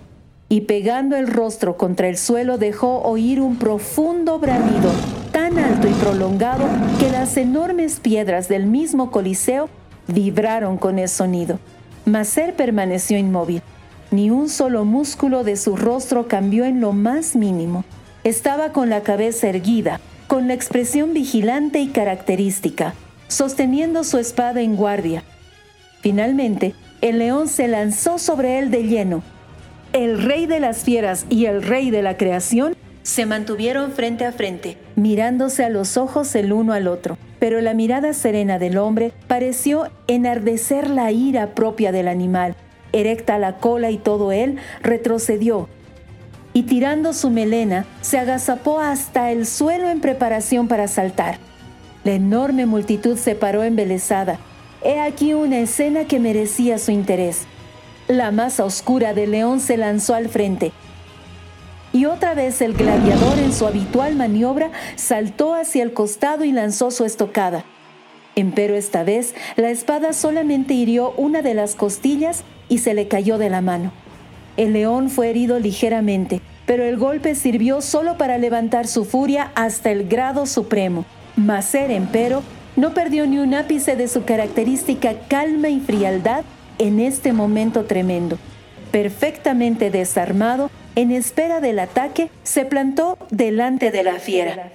[0.49, 4.91] y pegando el rostro contra el suelo dejó oír un profundo bramido
[5.31, 6.65] tan alto y prolongado
[6.99, 9.69] que las enormes piedras del mismo Coliseo
[10.07, 11.59] vibraron con el sonido.
[12.05, 13.61] Macer permaneció inmóvil.
[14.09, 17.83] Ni un solo músculo de su rostro cambió en lo más mínimo.
[18.25, 22.93] Estaba con la cabeza erguida, con la expresión vigilante y característica,
[23.29, 25.23] sosteniendo su espada en guardia.
[26.01, 29.23] Finalmente, el león se lanzó sobre él de lleno.
[29.93, 34.33] El rey de las fieras y el rey de la creación se mantuvieron frente a
[34.33, 37.17] frente, mirándose a los ojos el uno al otro.
[37.39, 42.55] Pero la mirada serena del hombre pareció enardecer la ira propia del animal.
[42.91, 45.69] Erecta la cola y todo él retrocedió.
[46.53, 51.37] Y tirando su melena, se agazapó hasta el suelo en preparación para saltar.
[52.03, 54.39] La enorme multitud se paró embelesada,
[54.81, 57.41] He aquí una escena que merecía su interés.
[58.07, 60.71] La masa oscura del león se lanzó al frente.
[61.91, 66.91] Y otra vez el gladiador en su habitual maniobra saltó hacia el costado y lanzó
[66.91, 67.65] su estocada.
[68.35, 73.37] Empero esta vez la espada solamente hirió una de las costillas y se le cayó
[73.37, 73.91] de la mano.
[74.59, 79.89] El león fue herido ligeramente, pero el golpe sirvió solo para levantar su furia hasta
[79.89, 81.05] el grado supremo.
[81.37, 82.43] Macer, empero,
[82.75, 86.43] no perdió ni un ápice de su característica calma y frialdad
[86.77, 88.37] en este momento tremendo.
[88.91, 94.73] Perfectamente desarmado, en espera del ataque, se plantó delante de la fiera.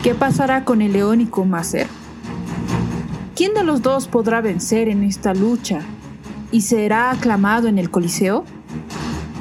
[0.00, 1.50] ¿Qué pasará con el león y con?
[3.34, 5.80] ¿Quién de los dos podrá vencer en esta lucha
[6.52, 8.44] y será aclamado en el Coliseo?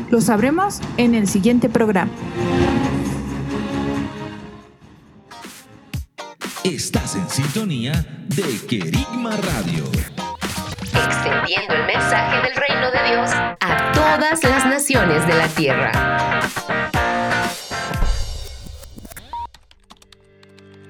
[0.09, 2.11] Lo sabremos en el siguiente programa.
[6.63, 7.91] Estás en sintonía
[8.27, 9.83] de Querigma Radio.
[10.81, 15.91] Extendiendo el mensaje del reino de Dios a todas las naciones de la tierra.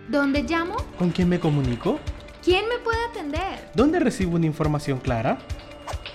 [0.07, 0.75] ¿Dónde llamo?
[0.99, 1.99] ¿Con quién me comunico?
[2.43, 3.71] ¿Quién me puede atender?
[3.73, 5.37] ¿Dónde recibo una información clara?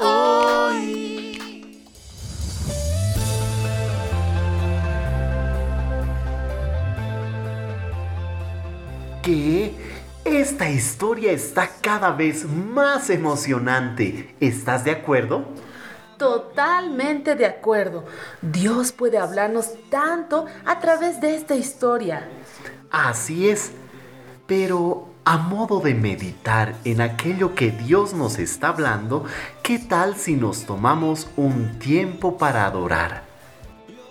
[0.00, 1.38] hoy.
[9.22, 9.74] ¿Qué?
[10.24, 14.34] Esta historia está cada vez más emocionante.
[14.40, 15.46] ¿Estás de acuerdo?
[16.18, 18.04] Totalmente de acuerdo.
[18.42, 22.28] Dios puede hablarnos tanto a través de esta historia.
[22.90, 23.70] Así es.
[24.46, 29.26] Pero a modo de meditar en aquello que Dios nos está hablando,
[29.62, 33.24] ¿qué tal si nos tomamos un tiempo para adorar?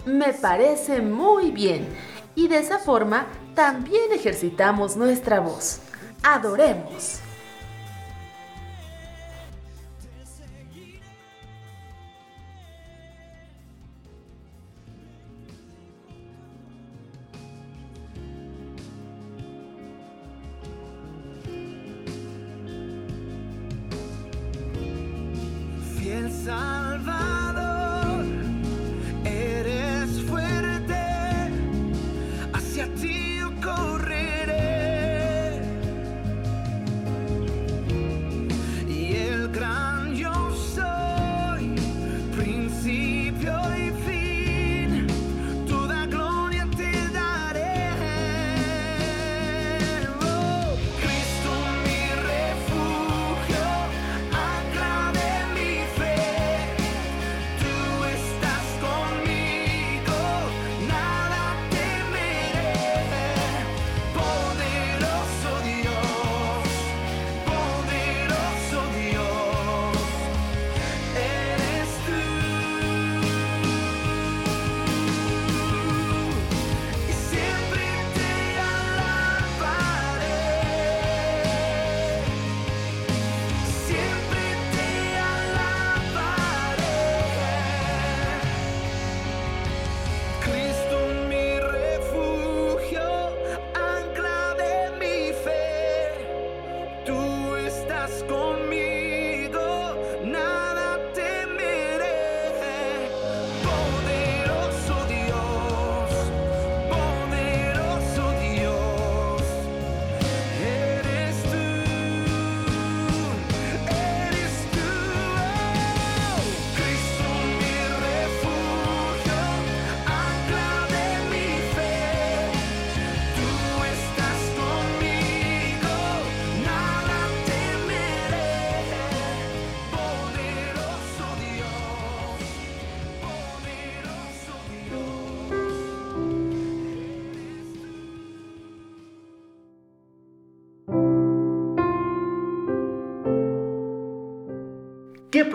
[0.05, 1.87] Me parece muy bien.
[2.35, 3.25] Y de esa forma
[3.55, 5.79] también ejercitamos nuestra voz.
[6.21, 7.21] Adoremos.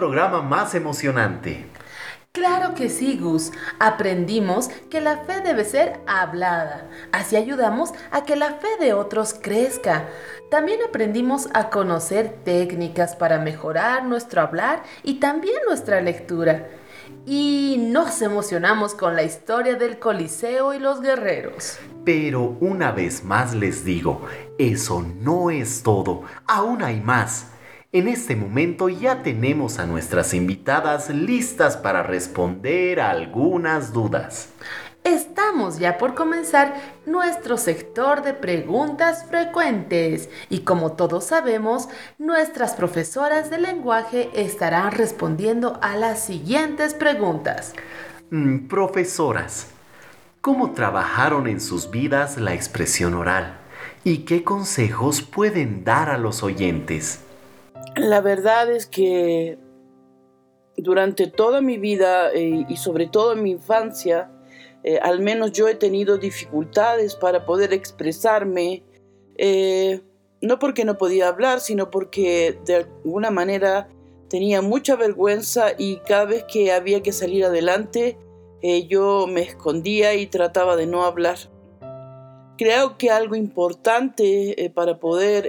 [0.02, 1.64] Programa más emocionante?
[2.32, 3.52] Claro que sí, Gus.
[3.78, 6.88] Aprendimos que la fe debe ser hablada.
[7.12, 10.08] Así ayudamos a que la fe de otros crezca.
[10.50, 16.66] También aprendimos a conocer técnicas para mejorar nuestro hablar y también nuestra lectura.
[17.24, 21.78] Y nos emocionamos con la historia del Coliseo y los guerreros.
[22.04, 24.20] Pero una vez más les digo,
[24.58, 27.51] eso no es todo, aún hay más.
[27.94, 34.48] En este momento ya tenemos a nuestras invitadas listas para responder a algunas dudas.
[35.04, 36.72] Estamos ya por comenzar
[37.04, 45.78] nuestro sector de preguntas frecuentes y como todos sabemos, nuestras profesoras de lenguaje estarán respondiendo
[45.82, 47.74] a las siguientes preguntas.
[48.30, 49.66] Mm, profesoras,
[50.40, 53.58] ¿cómo trabajaron en sus vidas la expresión oral?
[54.02, 57.21] ¿Y qué consejos pueden dar a los oyentes?
[57.96, 59.58] La verdad es que
[60.76, 64.30] durante toda mi vida eh, y sobre todo en mi infancia,
[64.82, 68.82] eh, al menos yo he tenido dificultades para poder expresarme,
[69.36, 70.00] eh,
[70.40, 73.88] no porque no podía hablar, sino porque de alguna manera
[74.28, 78.16] tenía mucha vergüenza y cada vez que había que salir adelante,
[78.88, 81.36] yo me escondía y trataba de no hablar.
[82.56, 85.48] Creo que algo importante para poder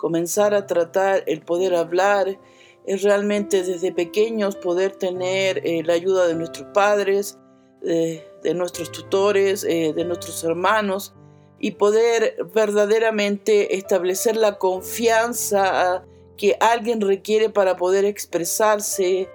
[0.00, 2.38] comenzar a tratar el poder hablar
[2.86, 7.38] es realmente desde pequeños poder tener eh, la ayuda de nuestros padres,
[7.82, 11.14] de, nuestros tutores, eh, de nuestros hermanos
[11.58, 16.04] y poder verdaderamente establecer la confianza
[16.38, 19.28] que alguien requiere para poder expresarse,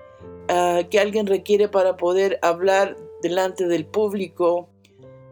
[0.48, 4.70] que alguien requiere para poder hablar delante del público.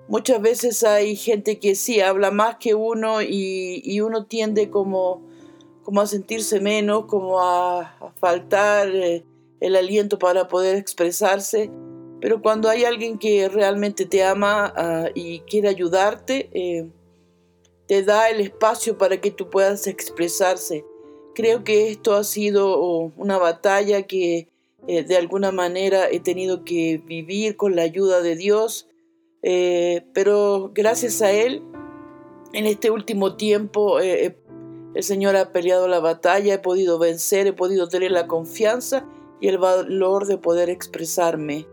[0.07, 5.21] Muchas veces hay gente que sí habla más que uno y, uno tiende como,
[5.83, 9.23] como, a sentirse menos, como a, faltar eh,
[9.61, 11.71] el aliento para poder expresarse.
[12.19, 16.89] Pero cuando hay alguien que realmente te ama ah, y quiere ayudarte, eh,
[17.87, 20.85] te da el espacio para que tú puedas expresarse.
[21.33, 24.47] Creo que esto ha sido una batalla que
[24.87, 28.87] eh, de alguna manera he tenido que vivir con la ayuda de Dios,
[29.43, 31.61] eh, pero gracias a Él,
[32.53, 37.87] en este último tiempo, el Señor ha peleado la batalla, he podido vencer, he podido
[37.87, 39.07] tener la confianza
[39.41, 41.67] y el valor de poder expresarme.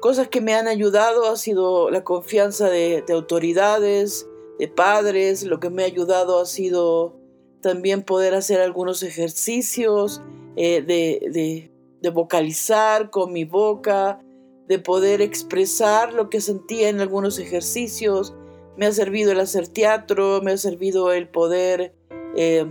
[0.00, 4.28] Cosas que me han ayudado ha sido la confianza de, autoridades,
[4.58, 7.16] de padres, lo que me ha ayudado ha sido
[7.60, 10.22] también poder hacer algunos ejercicios
[10.56, 11.70] eh, de,
[12.02, 14.20] de, vocalizar con mi boca,
[14.68, 18.34] de poder expresar lo que sentía en algunos ejercicios.
[18.76, 21.94] Me ha servido el hacer teatro, me ha servido el poder
[22.36, 22.66] eh,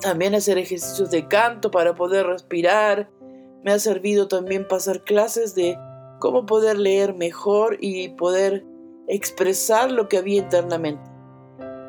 [0.00, 3.10] también hacer ejercicios de canto para poder respirar.
[3.62, 5.76] Me ha servido también pasar clases de
[6.18, 8.64] cómo poder leer mejor y poder
[9.08, 11.02] expresar lo que había internamente.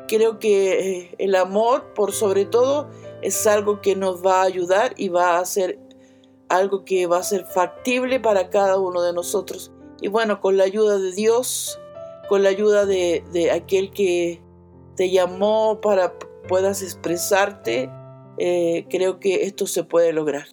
[0.06, 2.88] Creo que eh, el amor, por sobre todo,
[3.22, 5.78] es algo que nos va a ayudar y va a ser
[6.48, 9.72] algo que va a ser factible para cada uno de nosotros.
[10.00, 11.78] Y bueno, con la ayuda de Dios,
[12.28, 14.40] con la ayuda de, aquel que
[14.96, 16.14] te llamó para
[16.48, 17.90] puedas expresarte,
[18.38, 20.46] eh, creo que esto se puede lograr.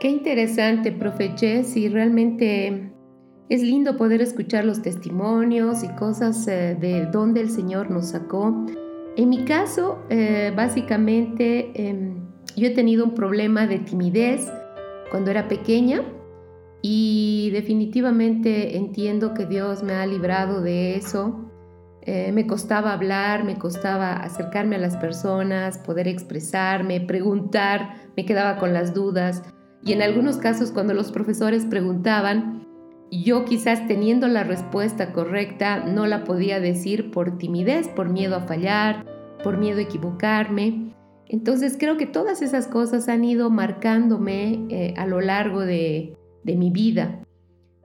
[0.00, 2.92] Qué interesante, profe Jess, y realmente
[3.48, 8.66] es lindo poder escuchar los testimonios y cosas eh, de dónde el Señor nos sacó.
[9.16, 12.26] En mi caso, eh, básicamente, em,
[12.56, 14.50] yo he tenido un problema de timidez
[15.10, 16.02] cuando era pequeña
[16.82, 21.50] y definitivamente entiendo que Dios me ha librado de eso.
[22.02, 28.58] Eh, me costaba hablar, me costaba acercarme a las personas, poder expresarme, preguntar, me quedaba
[28.58, 29.42] con las dudas.
[29.82, 32.64] Y en algunos casos cuando los profesores preguntaban,
[33.10, 38.40] yo quizás teniendo la respuesta correcta no la podía decir por timidez, por miedo a
[38.40, 39.04] fallar,
[39.42, 40.94] por miedo a equivocarme.
[41.28, 46.70] Entonces creo que todas esas cosas han ido marcándome eh, a lo largo de, mi
[46.70, 47.24] vida.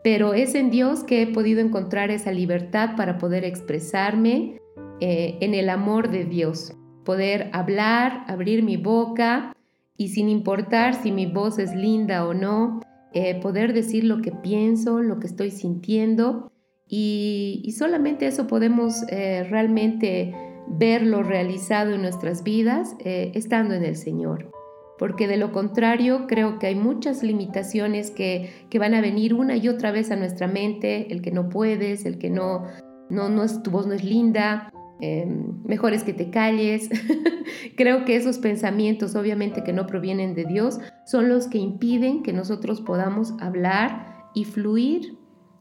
[0.04, 4.60] Pero es en Dios que he podido encontrar esa libertad para poder expresarme
[5.00, 6.74] eh, en el amor de Dios,
[7.04, 9.56] poder hablar, abrir mi boca
[9.98, 12.82] y sin importar si mi voz es linda o no,
[13.14, 16.52] eh, poder decir lo que pienso, lo que estoy sintiendo
[16.88, 20.36] y, solamente eso podemos realmente
[20.68, 24.52] verlo realizado en nuestras vidas eh, estando en el Señor.
[24.98, 29.56] Porque de lo contrario creo que hay muchas limitaciones que, que, van a venir una
[29.56, 32.66] y otra vez a nuestra mente, el que no puedes, el que no,
[33.10, 36.88] no, no es, tu voz no es linda, Em, mejor es que te calles.
[37.76, 42.34] Creo que esos pensamientos, obviamente que no provienen de Dios, son los que impiden que
[42.34, 45.18] nosotros podamos hablar y fluir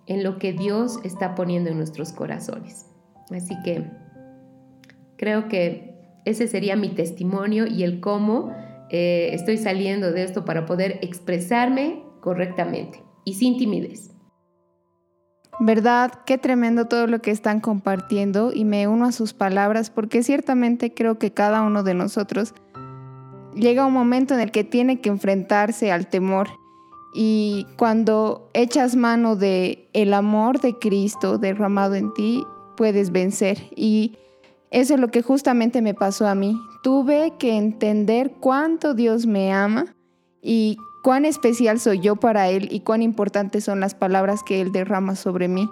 [0.07, 2.87] en lo que Dios está poniendo en nuestros corazones.
[3.31, 3.91] Así que
[5.21, 8.57] creo que ese sería mi testimonio y el cómo
[8.89, 14.13] eh, estoy saliendo de esto para poder expresarme correctamente y sin timidez.
[15.59, 16.11] ¿Verdad?
[16.25, 20.95] Qué tremendo todo lo que están compartiendo y me uno a sus palabras porque ciertamente
[20.95, 22.55] creo que cada uno de nosotros
[23.55, 26.49] llega un momento en el que tiene que enfrentarse al temor
[27.13, 32.43] y cuando echas mano de el amor de Cristo derramado en ti,
[32.75, 34.17] puedes vencer y
[34.71, 36.61] eso es lo que justamente me pasó a mí.
[36.83, 39.97] Tuve que entender cuánto Dios me ama
[40.41, 44.71] y cuán especial soy yo para Él y cuán importantes son las palabras que Él
[44.71, 45.69] derrama sobre mí.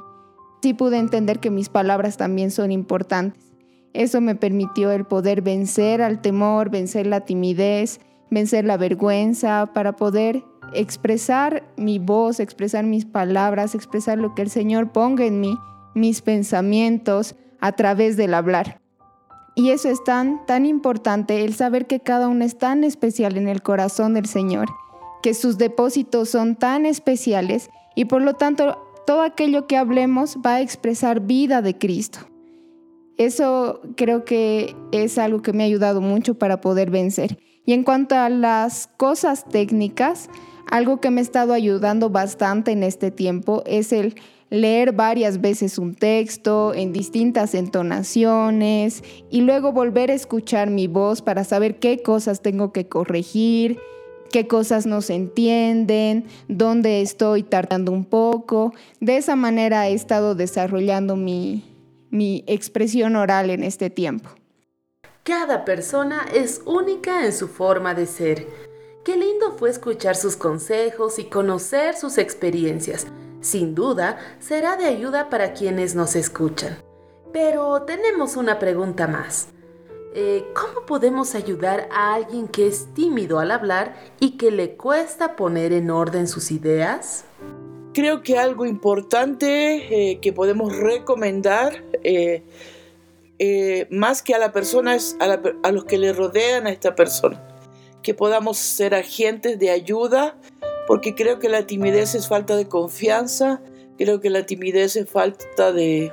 [0.63, 3.53] Sí pude entender que mis palabras también son importantes.
[3.95, 9.95] Eso me permitió el poder vencer al temor, vencer la timidez, vencer la vergüenza, para
[9.95, 10.45] poder
[10.75, 15.57] expresar mi voz, expresar mis palabras, expresar lo que el Señor ponga en mí,
[15.95, 18.78] mis pensamientos, a través del hablar.
[19.59, 23.49] Y eso es tan, tan importante, el saber que cada uno es tan especial en
[23.49, 24.69] el corazón del Señor
[25.21, 30.55] que sus depósitos son tan especiales y por lo tanto todo aquello que hablemos va
[30.55, 32.21] a expresar vida de Cristo.
[33.17, 37.41] Eso creo que es algo que me ha ayudado mucho para poder vencer.
[37.67, 40.31] Y en cuanto a las cosas técnicas,
[40.71, 44.15] algo que me ha estado ayudando bastante en este tiempo es el
[44.51, 51.23] leer varias veces un texto en distintas entonaciones y luego volver a escuchar mi voz
[51.23, 53.79] para saber qué cosas tengo que corregir,
[54.31, 58.73] qué cosas no se entienden, dónde estoy tardando un poco.
[59.01, 61.65] De esa manera he estado desarrollando mi,
[62.11, 64.31] mi expresión oral en este tiempo.
[65.23, 68.47] Cada persona es única en su forma de ser.
[69.05, 73.07] Qué lindo fue escuchar sus consejos y conocer sus experiencias.
[73.41, 76.79] Sin duda, será de ayuda para quienes nos escuchan.
[77.33, 79.49] Pero tenemos una pregunta más.
[80.15, 85.37] Eh, ¿Cómo podemos ayudar a alguien que es tímido al hablar y que le cuesta
[85.37, 87.25] poner en orden sus ideas?
[87.99, 92.45] Creo que algo importante eh, que podemos recomendar, eh,
[93.39, 97.43] eh, más que a la persona, es a, los que le rodean a esta persona.
[98.03, 100.37] Que podamos ser agentes de ayuda,
[100.89, 103.61] porque creo que la timidez es falta de confianza,
[103.99, 106.11] creo que la timidez es falta de,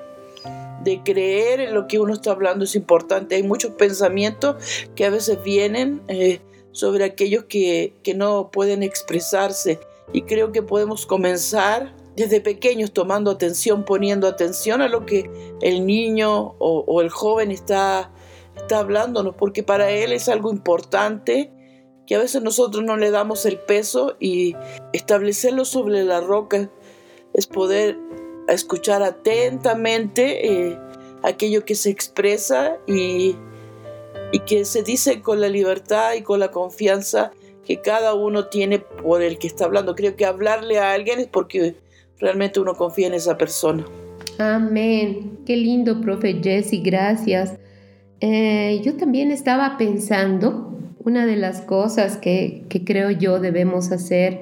[0.83, 3.35] de creer en lo que uno está hablando es importante.
[3.35, 4.57] Hay muchos pensamientos
[4.93, 6.41] que a veces vienen eh,
[6.73, 9.79] sobre aquellos que, que no pueden expresarse
[10.11, 15.29] y creo que podemos comenzar desde pequeños tomando atención, poniendo atención a lo que
[15.61, 18.11] el niño o, o el joven está,
[18.57, 21.54] está hablándonos, porque para él es algo importante
[22.05, 24.55] que a veces nosotros no le damos el peso y
[24.93, 26.69] establecerlo sobre la roca
[27.33, 27.97] es poder
[28.47, 30.79] escuchar atentamente eh,
[31.23, 33.35] aquello que se expresa y,
[34.31, 37.31] y que se dice con la libertad y con la confianza
[37.65, 39.95] que cada uno tiene por el que está hablando.
[39.95, 41.75] Creo que hablarle a alguien es porque
[42.19, 43.85] realmente uno confía en esa persona.
[44.37, 45.39] Amén.
[45.45, 47.57] Qué lindo, profe Jesse, gracias.
[48.21, 50.74] Eh, yo también estaba pensando,
[51.05, 54.41] una de las cosas que, que creo yo debemos hacer,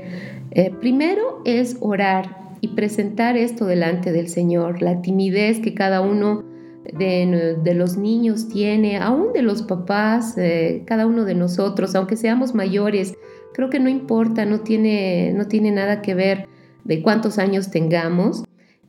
[0.52, 6.44] eh, primero es orar y presentar esto delante del Señor, la timidez que cada uno
[6.92, 12.54] de, los niños tiene, aún de los papás, eh, cada uno de nosotros, aunque seamos
[12.54, 13.16] mayores,
[13.54, 16.48] creo que no importa, no tiene, no tiene nada que ver
[16.86, 18.44] de cuántos años tengamos,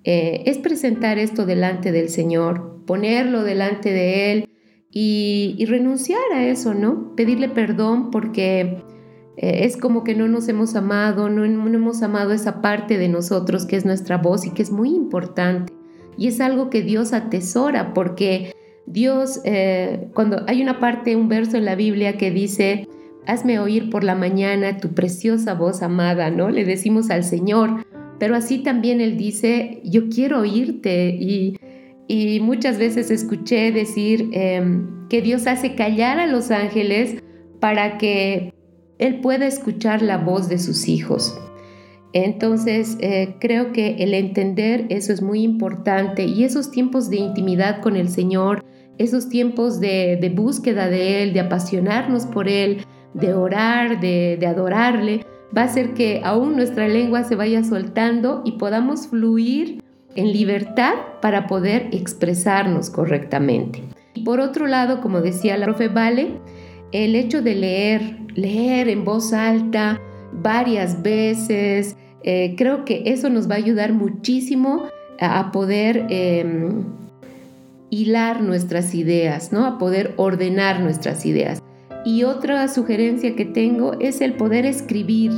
[0.05, 4.49] eh, es presentar esto delante del Señor, ponerlo delante de Él
[4.95, 7.15] y, y renunciar a eso, ¿no?
[7.17, 8.79] Pedirle perdón porque
[9.37, 13.09] eh, es como que no nos hemos amado, no, no hemos amado esa parte de
[13.09, 15.73] nosotros que es nuestra voz y que es muy importante.
[16.17, 18.55] Y es algo que Dios atesora porque
[18.87, 22.87] Dios, eh, cuando hay una parte, un verso en la Biblia que dice,
[23.27, 26.51] hazme oír por la mañana tu preciosa voz amada, ¿no?
[26.51, 27.85] Le decimos al Señor,
[28.21, 31.59] pero así también Él dice, yo quiero oírte y,
[32.07, 37.23] y muchas veces escuché decir em, que Dios hace callar a los ángeles
[37.61, 38.53] para que
[38.99, 41.39] Él pueda escuchar la voz de sus hijos.
[42.13, 47.81] Entonces, eh, creo que el entender eso es muy importante y esos tiempos de intimidad
[47.81, 48.65] con el Señor,
[48.99, 52.85] esos tiempos de, búsqueda de Él, de apasionarnos por Él,
[53.15, 55.27] de orar, de, de adorarle,
[55.57, 59.84] va a hacer que aún nuestra lengua se vaya soltando y podamos fluir
[60.17, 63.83] en libertad para poder expresarnos correctamente.
[64.15, 66.39] Y por otro lado, como decía la profe Vale,
[66.93, 70.01] el hecho de leer, leer en voz alta
[70.33, 74.85] varias veces, eh, creo que eso nos va a ayudar muchísimo
[75.21, 76.45] a, poder eh,
[77.91, 79.67] hilar nuestras ideas, ¿no?
[79.67, 81.63] A poder ordenar nuestras ideas.
[82.05, 85.33] Y otra sugerencia que tengo es el poder escribir.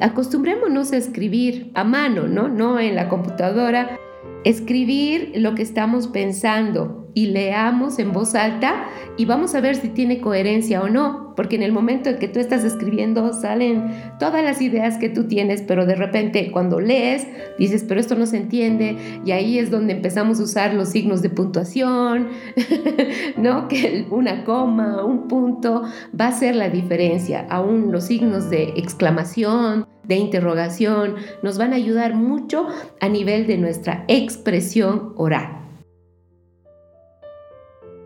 [0.00, 2.48] Acostumbrémonos a escribir a mano, ¿no?
[2.48, 3.98] No en la computadora.
[4.44, 8.86] Escribir lo que estamos pensando y leamos en voz alta
[9.16, 12.28] y vamos a ver si tiene coherencia o no, porque en el momento en que
[12.28, 17.26] tú estás escribiendo salen todas las ideas que tú tienes, pero de repente cuando lees
[17.58, 21.20] dices, pero esto no se entiende y ahí es donde empezamos a usar los signos
[21.20, 22.28] de puntuación,
[23.36, 23.66] ¿no?
[23.66, 25.82] Que una coma, un punto
[26.18, 31.76] va a ser la diferencia, aún los signos de exclamación, de interrogación, nos van a
[31.76, 32.66] ayudar mucho
[33.00, 35.58] a nivel de nuestra expresión oral.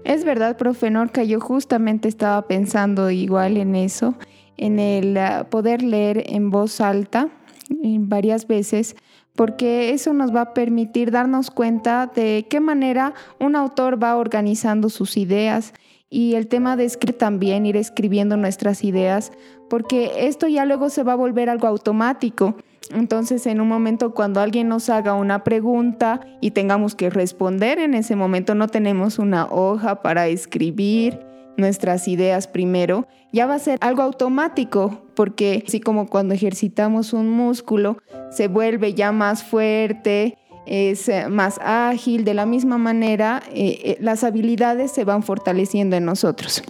[0.04, 4.14] Es verdad, profe Norca, yo justamente estaba pensando igual en eso,
[4.56, 7.28] en el uh, poder leer en voz alta
[7.70, 8.96] varias veces,
[9.34, 14.90] porque eso nos va a permitir darnos cuenta de qué manera un autor va organizando
[14.90, 15.72] sus ideas
[16.12, 19.32] y el tema de escribir también, ir escribiendo nuestras ideas,
[19.70, 22.54] porque esto ya luego se va a volver algo automático.
[22.90, 27.94] Entonces, en un momento cuando alguien nos haga una pregunta y tengamos que responder, en
[27.94, 31.18] ese momento no tenemos una hoja para escribir
[31.56, 37.30] nuestras ideas primero, ya va a ser algo automático, porque así como cuando ejercitamos un
[37.30, 37.96] músculo,
[38.30, 40.36] se vuelve ya más fuerte
[40.66, 45.96] es eh, más ágil, de la misma manera eh, eh, las habilidades se van fortaleciendo
[45.96, 46.62] en nosotros.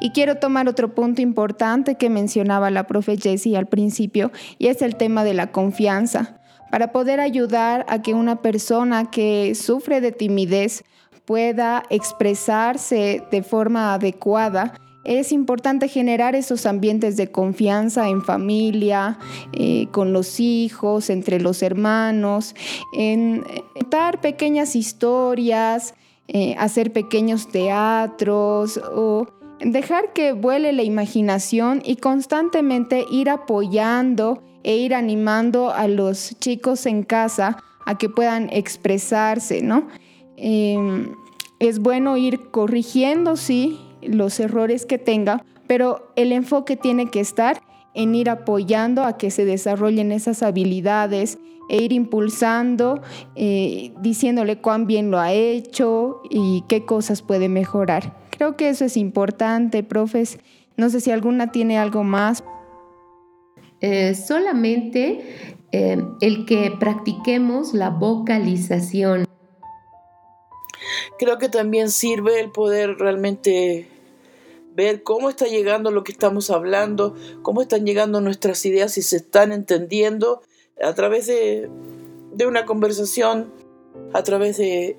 [0.00, 4.82] Y quiero tomar otro punto importante que mencionaba la profe Jessie al principio, y es
[4.82, 6.38] el tema de la confianza.
[6.70, 10.84] Para poder ayudar a que una persona que sufre de timidez
[11.24, 14.74] pueda expresarse de forma adecuada,
[15.06, 19.18] es importante generar esos ambientes de confianza en familia,
[19.52, 22.54] eh, con los hijos, entre los hermanos,
[22.92, 23.44] en
[23.90, 25.94] dar pequeñas historias,
[26.28, 29.28] eh, hacer pequeños teatros o
[29.60, 36.86] dejar que vuele la imaginación y constantemente ir apoyando e ir animando a los chicos
[36.86, 39.86] en casa a que puedan expresarse, ¿no?
[40.36, 41.14] Em,
[41.60, 43.78] es bueno ir corrigiendo, sí,
[44.08, 47.60] los errores que tenga, pero el enfoque tiene que estar
[47.94, 51.38] en ir apoyando a que se desarrollen esas habilidades
[51.68, 53.00] e ir impulsando,
[53.34, 58.16] eh, diciéndole cuán bien lo ha hecho y qué cosas puede mejorar.
[58.30, 60.38] Creo que eso es importante, profes.
[60.76, 62.44] No sé si alguna tiene algo más.
[63.80, 69.24] Eh, solamente eh, el que practiquemos la vocalización.
[71.18, 73.88] Creo que también sirve el poder realmente
[74.76, 79.16] ver cómo está llegando lo que estamos hablando, cómo están llegando nuestras ideas y se
[79.16, 80.42] están entendiendo
[80.82, 81.70] a través de,
[82.34, 83.50] de una conversación,
[84.12, 84.96] a través de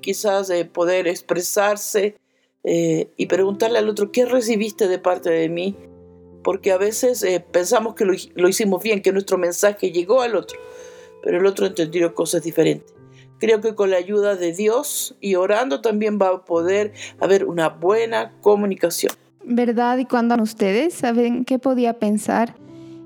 [0.00, 2.16] quizás de poder expresarse
[2.64, 5.76] eh, y preguntarle al otro, ¿qué recibiste de parte de mí?
[6.42, 10.34] Porque a veces eh, pensamos que lo, lo hicimos bien, que nuestro mensaje llegó al
[10.34, 10.58] otro,
[11.22, 12.99] pero el otro entendió cosas diferentes.
[13.40, 17.70] Creo que con la ayuda de Dios y orando también va a poder haber una
[17.70, 19.14] buena comunicación.
[19.42, 19.96] ¿Verdad?
[19.96, 22.54] Y cuando ustedes saben qué podía pensar,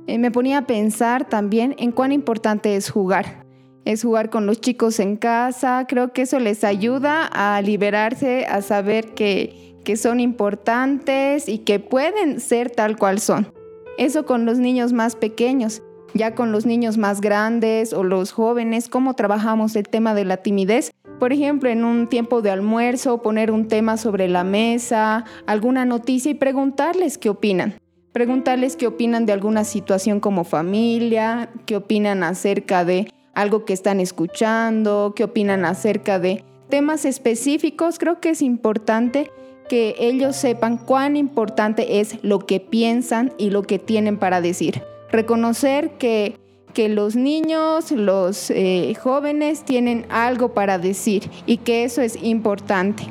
[0.09, 3.45] eh, me ponía a pensar también en cuán importante es jugar.
[3.85, 5.87] Es jugar con los chicos en casa.
[5.89, 11.79] Creo que eso les ayuda a liberarse, a saber que, que son importantes y que
[11.79, 13.53] pueden ser tal cual son.
[13.99, 15.81] Eso con los niños más pequeños
[16.15, 20.39] ya con los niños más grandes o los jóvenes, cómo trabajamos el tema de la
[20.39, 20.93] timidez.
[21.19, 26.31] Por ejemplo, en un tiempo de almuerzo, poner un tema sobre la mesa, alguna noticia
[26.31, 27.75] y preguntarles qué opinan.
[28.13, 33.99] Preguntarles qué opinan de alguna situación como familia, qué opinan acerca de algo que están
[33.99, 37.99] escuchando, qué opinan acerca de temas específicos.
[37.99, 39.33] Creo que es importante
[39.69, 44.83] que ellos sepan cuán importante es lo que piensan y lo que tienen para decir
[45.15, 46.39] reconocer que,
[46.75, 53.05] que los niños, los eh, jóvenes tienen algo para decir y que eso es importante.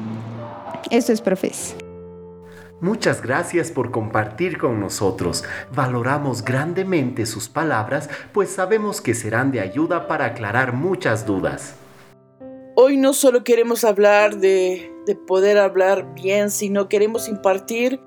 [0.91, 1.75] Eso es, profes.
[2.81, 5.45] Muchas gracias por compartir con nosotros.
[5.73, 11.75] Valoramos grandemente sus palabras, pues sabemos que serán de ayuda para aclarar muchas dudas.
[12.75, 18.01] Hoy no solo queremos hablar de, de poder hablar bien, sino queremos impartir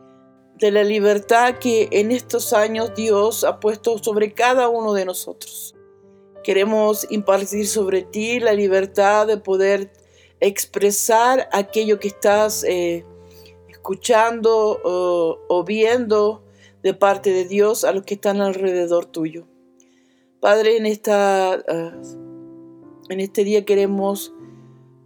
[0.59, 5.75] de la libertad que en estos años Dios ha puesto sobre cada uno de nosotros.
[6.43, 9.93] Queremos impartir sobre ti la libertad de poder
[10.41, 13.05] expresar aquello que estás eh,
[13.69, 16.43] escuchando o, viendo
[16.83, 19.47] de parte de Dios a los que están alrededor tuyo.
[20.41, 22.03] Padre, en, esta, ah,
[23.09, 24.33] en este día queremos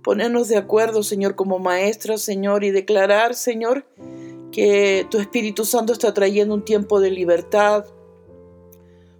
[0.02, 3.86] ponernos de acuerdo, Señor, como maestras, Señor, y declarar, Señor,
[4.52, 7.84] que tu Espíritu Santo está trayendo un tiempo de libertad,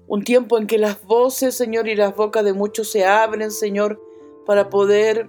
[0.07, 4.03] un tiempo en que las voces, Señor, y las bocas de muchos se abren, Señor,
[4.45, 5.29] para poder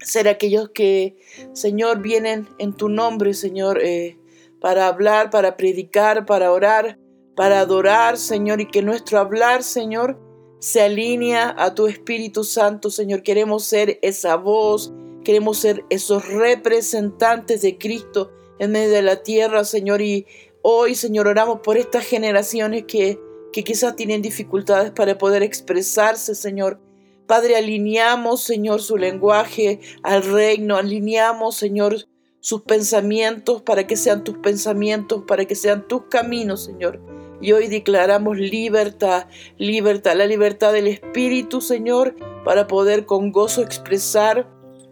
[0.00, 1.16] ser aquellos que,
[1.54, 4.18] Señor, vienen en tu nombre, Señor, eh,
[4.60, 6.98] para hablar, para predicar, para orar,
[7.34, 10.20] para adorar, Señor, y que nuestro hablar, Señor,
[10.58, 13.22] se alinea a tu Espíritu Santo, Señor.
[13.22, 14.92] Queremos ser esa voz,
[15.24, 20.02] queremos ser esos representantes de Cristo en medio de la tierra, Señor.
[20.02, 20.26] Y
[20.62, 23.18] hoy, Señor, oramos por estas generaciones que,
[23.52, 26.80] que quizás tienen dificultades para poder expresarse, Señor.
[27.26, 32.06] Padre, alineamos, Señor, su lenguaje al reino, alineamos, Señor,
[32.40, 37.00] sus pensamientos para que sean tus pensamientos, para que sean tus caminos, Señor.
[37.40, 39.26] Y hoy declaramos libertad,
[39.58, 44.48] libertad, la libertad del Espíritu, Señor, para poder con gozo expresar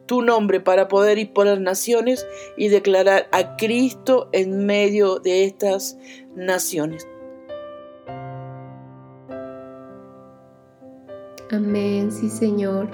[0.06, 2.26] tu nombre para poder ir por las naciones
[2.56, 5.98] y declarar a Cristo en medio de estas
[6.34, 7.06] naciones.
[11.50, 12.90] Amén, sí Señor.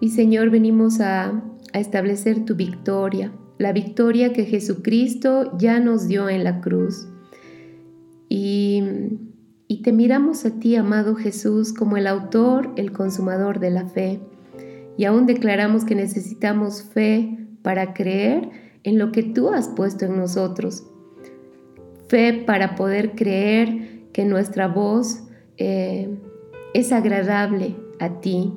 [0.00, 1.42] Y Señor, venimos a,
[1.72, 7.08] establecer tu victoria, la victoria que Jesucristo ya nos dio en la cruz.
[8.28, 8.82] Y
[9.72, 14.20] y te miramos a ti, amado Jesús, como el autor, el consumador de la fe.
[14.96, 18.50] Y aún declaramos que necesitamos fe para creer
[18.84, 20.84] en lo que tú has puesto en nosotros.
[22.08, 25.24] Fe para poder creer que nuestra voz
[25.56, 26.08] eh,
[26.74, 28.52] es agradable a ti.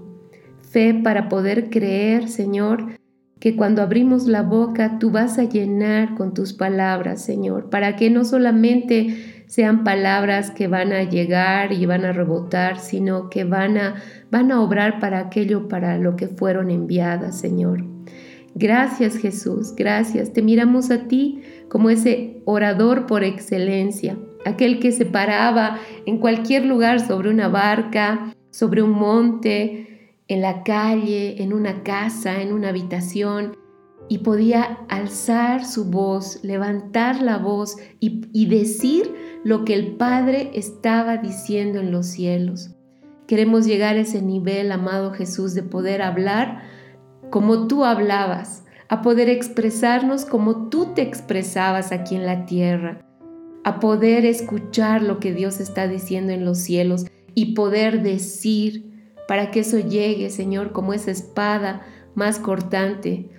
[0.61, 2.97] Fe para poder creer, Señor,
[3.39, 8.09] que cuando abrimos la boca tú vas a llenar con tus palabras, Señor, para que
[8.09, 13.77] no solamente sean palabras que van a llegar y van a rebotar, sino que van
[13.77, 13.95] a,
[14.31, 17.83] van a obrar para aquello para lo que fueron enviadas, Señor.
[18.55, 20.31] Gracias Jesús, gracias.
[20.31, 26.65] Te miramos a ti como ese orador por excelencia, aquel que se paraba en cualquier
[26.65, 32.69] lugar sobre una barca, sobre un monte, en la calle, en una casa, en una
[32.69, 33.57] habitación,
[34.07, 39.13] y podía alzar su voz, levantar la voz y, y decir
[39.45, 42.71] lo que el Padre estaba diciendo en los cielos.
[43.27, 46.63] Queremos llegar a ese nivel, amado Jesús, de poder hablar
[47.29, 53.05] como tú hablabas, a poder expresarnos como tú te expresabas aquí en la tierra,
[53.63, 59.51] a poder escuchar lo que Dios está diciendo en los cielos y poder decir para
[59.51, 61.85] que eso llegue, Señor, como esa espada
[62.15, 63.29] más cortante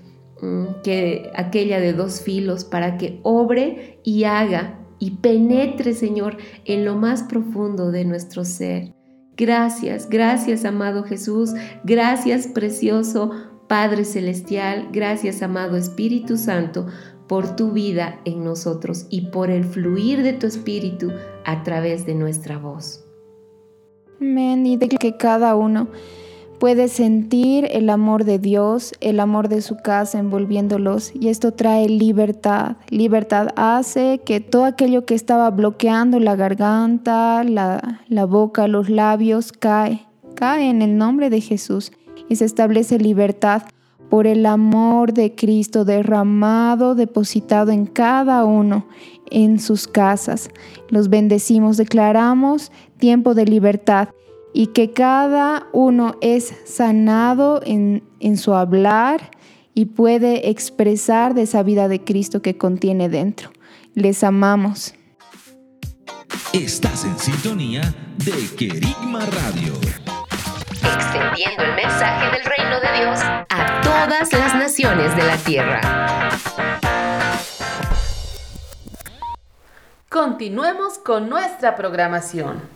[0.41, 6.85] mm, que aquella de dos filos, para que obre y haga y penetre, Señor, en
[6.85, 8.93] lo más profundo de nuestro ser.
[9.37, 11.53] Gracias, gracias, amado Jesús,
[11.85, 13.31] gracias, precioso
[13.69, 16.87] Padre Celestial, gracias amado Espíritu Santo
[17.27, 21.11] por tu vida en nosotros y por el fluir de tu Espíritu
[21.45, 23.05] a través de nuestra voz.
[24.21, 24.65] Amén.
[24.67, 25.89] Y de que cada uno
[26.59, 31.89] puede sentir el amor de Dios, el amor de su casa envolviéndolos y esto trae
[31.89, 32.77] libertad.
[32.89, 39.53] Libertad hace que todo aquello que estaba bloqueando la garganta, la, la boca, los labios,
[39.53, 41.93] cae, cae en el nombre de Jesús
[42.29, 43.63] y se establece libertad
[44.09, 48.87] por el amor de Cristo derramado, depositado en cada uno
[49.31, 50.51] en sus casas.
[50.89, 54.09] Los bendecimos, declaramos tiempo de libertad
[54.57, 59.31] y que cada uno es sanado en, en su hablar
[59.75, 63.51] y puede expresar de esa vida de Cristo que contiene dentro.
[63.93, 64.95] Les amamos.
[66.55, 67.83] Estás en sintonía
[68.17, 69.75] de Querigma Radio
[70.83, 76.31] extendiendo el mensaje del reino de Dios a todas las naciones de la tierra.
[80.09, 82.76] Continuemos con nuestra programación.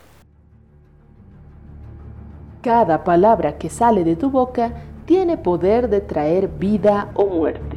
[2.62, 4.72] Cada palabra que sale de tu boca
[5.06, 7.76] tiene poder de traer vida o muerte.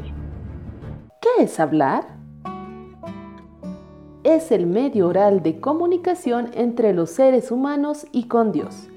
[1.21, 2.05] ¿Qué es hablar?
[4.23, 8.89] Es el medio oral de comunicación entre los seres humanos y con Dios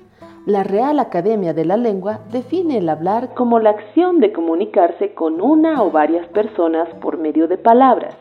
[0.46, 5.40] la Real Academia de la Lengua define el hablar como la acción de comunicarse con
[5.40, 8.14] una o varias personas por medio de palabras.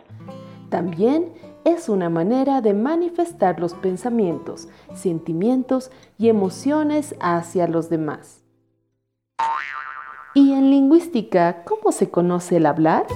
[0.70, 1.32] También
[1.66, 8.44] es una manera de manifestar los pensamientos, sentimientos y emociones hacia los demás.
[10.36, 13.08] ¿Y en lingüística cómo se conoce el hablar?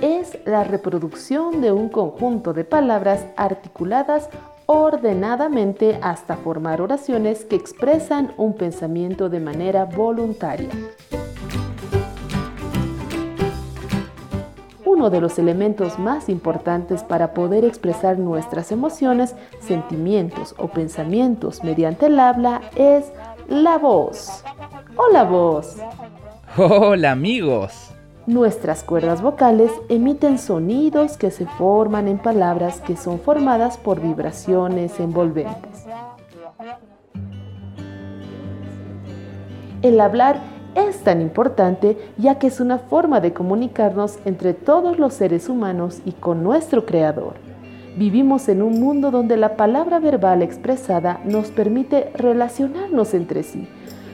[0.00, 4.30] Es la reproducción de un conjunto de palabras articuladas
[4.66, 10.70] ordenadamente hasta formar oraciones que expresan un pensamiento de manera voluntaria.
[14.88, 22.06] Uno de los elementos más importantes para poder expresar nuestras emociones, sentimientos o pensamientos mediante
[22.06, 23.12] el habla es
[23.48, 24.42] la voz.
[24.96, 25.76] Hola voz.
[26.56, 27.90] Hola amigos.
[28.26, 34.98] Nuestras cuerdas vocales emiten sonidos que se forman en palabras que son formadas por vibraciones
[35.00, 35.84] envolventes.
[39.82, 40.40] El hablar
[40.74, 46.00] es tan importante ya que es una forma de comunicarnos entre todos los seres humanos
[46.04, 47.34] y con nuestro Creador.
[47.96, 53.68] Vivimos en un mundo donde la palabra verbal expresada nos permite relacionarnos entre sí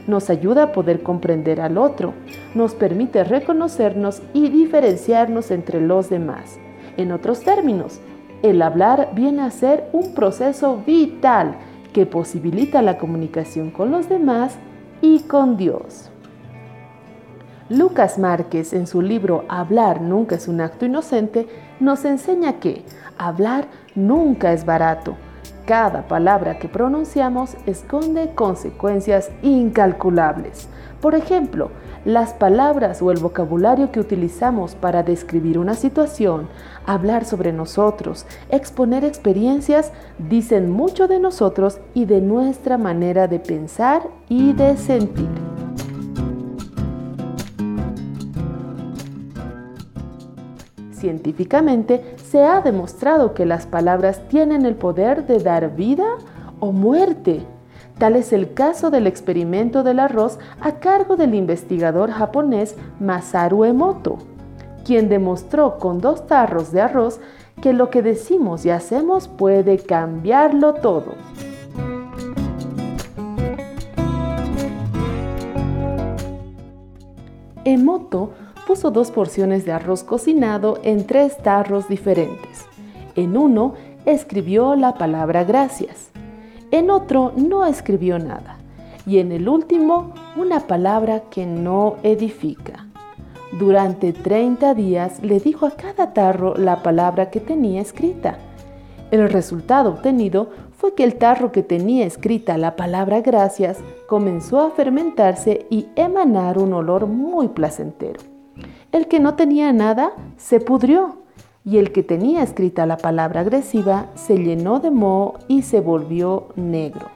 [0.07, 2.15] nos ayuda a poder comprender al otro,
[2.55, 6.59] nos permite reconocernos y diferenciarnos entre los demás.
[6.97, 8.01] En otros términos,
[8.43, 11.57] el hablar viene a ser un proceso vital
[11.93, 14.57] que posibilita la comunicación con los demás
[15.01, 16.11] y con Dios.
[17.75, 21.49] Lucas Márquez en su libro Hablar nunca es un acto inocente
[21.81, 22.85] nos enseña que
[23.18, 23.66] hablar
[23.97, 25.16] nunca es barato,
[25.66, 30.68] Cada palabra que pronunciamos esconde consecuencias incalculables.
[31.01, 31.70] Por ejemplo,
[32.05, 36.49] las palabras o el vocabulario que utilizamos para describir una situación,
[36.87, 44.03] hablar sobre nosotros, exponer experiencias, dicen mucho de nosotros y de nuestra manera de pensar
[44.29, 45.31] y de sentir.
[51.05, 56.07] Científicamente se ha demostrado que las palabras tienen el poder de dar vida
[56.61, 57.43] o muerte.
[57.99, 64.17] Tal es el caso del experimento del arroz a cargo del investigador japonés Masaru Emoto,
[64.83, 67.21] quien demostró con dos tarros de arroz
[67.61, 71.17] que lo que decimos y hacemos puede cambiarlo todo.
[77.67, 78.31] Emoto
[78.67, 82.67] puso dos porciones de arroz cocinado en tres tarros diferentes.
[83.15, 83.75] En uno
[84.07, 86.11] escribió la palabra gracias.
[86.71, 88.59] En otro no escribió nada.
[89.07, 92.87] Y en el último una palabra que no edifica.
[93.53, 98.39] Durante 30 días le dijo a cada tarro la palabra que tenía escrita.
[99.11, 104.71] El resultado obtenido fue que el tarro que tenía escrita la palabra gracias comenzó a
[104.71, 108.34] fermentarse y emanar un olor muy placentero.
[108.95, 111.16] El que no tenía nada se pudrió
[111.64, 116.51] y el que tenía escrita la palabra agresiva se llenó de moho y se volvió
[116.55, 117.09] negro.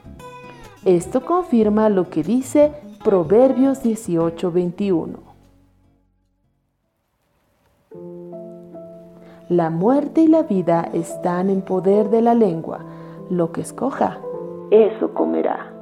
[0.83, 5.19] Esto confirma lo que dice Proverbios 18:21.
[9.47, 12.83] La muerte y la vida están en poder de la lengua.
[13.29, 14.19] Lo que escoja,
[14.69, 15.78] eso comerá.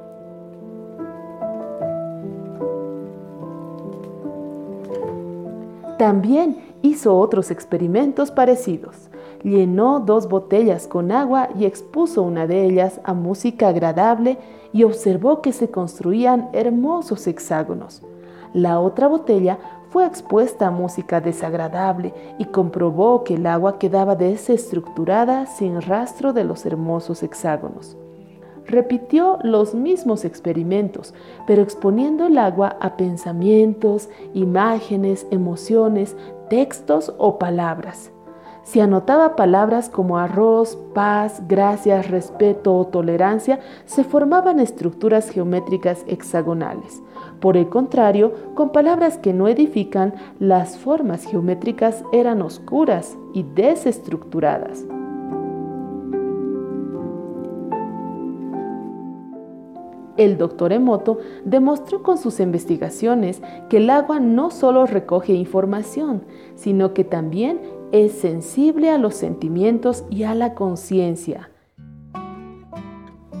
[5.98, 9.10] También hizo otros experimentos parecidos.
[9.42, 14.38] Llenó dos botellas con agua y expuso una de ellas a música agradable
[14.72, 18.02] y observó que se construían hermosos hexágonos.
[18.54, 19.58] La otra botella
[19.90, 26.44] fue expuesta a música desagradable y comprobó que el agua quedaba desestructurada sin rastro de
[26.44, 27.96] los hermosos hexágonos.
[28.68, 31.14] Repitió los mismos experimentos,
[31.46, 36.14] pero exponiendo el agua a pensamientos, imágenes, emociones,
[36.50, 38.12] textos o palabras.
[38.64, 47.02] Si anotaba palabras como arroz, paz, gracias, respeto o tolerancia, se formaban estructuras geométricas hexagonales.
[47.40, 54.84] Por el contrario, con palabras que no edifican, las formas geométricas eran oscuras y desestructuradas.
[60.18, 63.40] El doctor Emoto demostró con sus investigaciones
[63.70, 66.24] que el agua no solo recoge información,
[66.56, 67.60] sino que también
[67.92, 71.50] es sensible a los sentimientos y a la conciencia.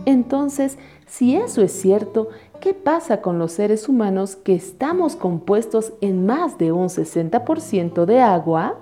[0.06, 2.28] Entonces, si eso es cierto,
[2.60, 8.20] ¿qué pasa con los seres humanos que estamos compuestos en más de un 60% de
[8.20, 8.78] agua?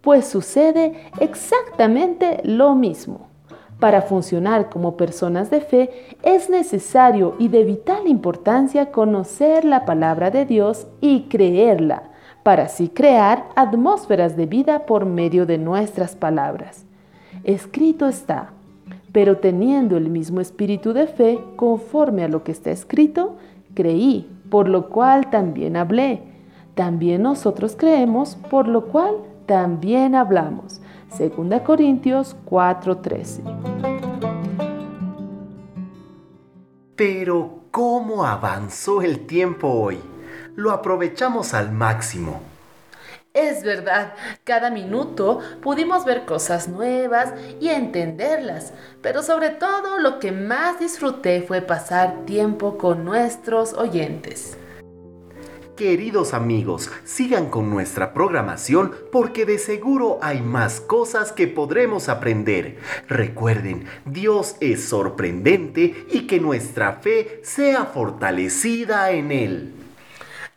[0.00, 3.29] Pues sucede exactamente lo mismo.
[3.80, 5.90] Para funcionar como personas de fe
[6.22, 12.02] es necesario y de vital importancia conocer la palabra de Dios y creerla,
[12.42, 16.84] para así crear atmósferas de vida por medio de nuestras palabras.
[17.42, 18.50] Escrito está,
[19.12, 23.36] pero teniendo el mismo espíritu de fe conforme a lo que está escrito,
[23.74, 26.20] creí, por lo cual también hablé.
[26.74, 29.14] También nosotros creemos, por lo cual
[29.46, 30.82] también hablamos.
[31.10, 33.42] 2 Corintios 4:13.
[36.96, 39.98] Pero, ¿cómo avanzó el tiempo hoy?
[40.54, 42.40] Lo aprovechamos al máximo.
[43.32, 50.32] Es verdad, cada minuto pudimos ver cosas nuevas y entenderlas, pero sobre todo lo que
[50.32, 54.58] más disfruté fue pasar tiempo con nuestros oyentes.
[55.80, 62.76] Queridos amigos, sigan con nuestra programación porque de seguro hay más cosas que podremos aprender.
[63.08, 69.72] Recuerden, Dios es sorprendente y que nuestra fe sea fortalecida en Él.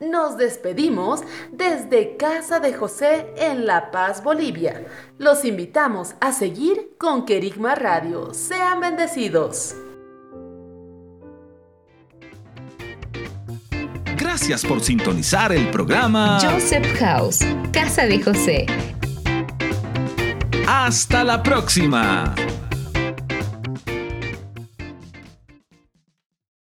[0.02, 1.22] Nos despedimos
[1.54, 4.86] desde Casa de José en La Paz, Bolivia.
[5.20, 8.34] Los invitamos a seguir con Querigma Radio.
[8.34, 9.74] Sean bendecidos.
[14.36, 17.38] Gracias por sintonizar el programa Joseph House,
[17.72, 18.66] Casa de José.
[20.68, 22.34] Hasta la próxima.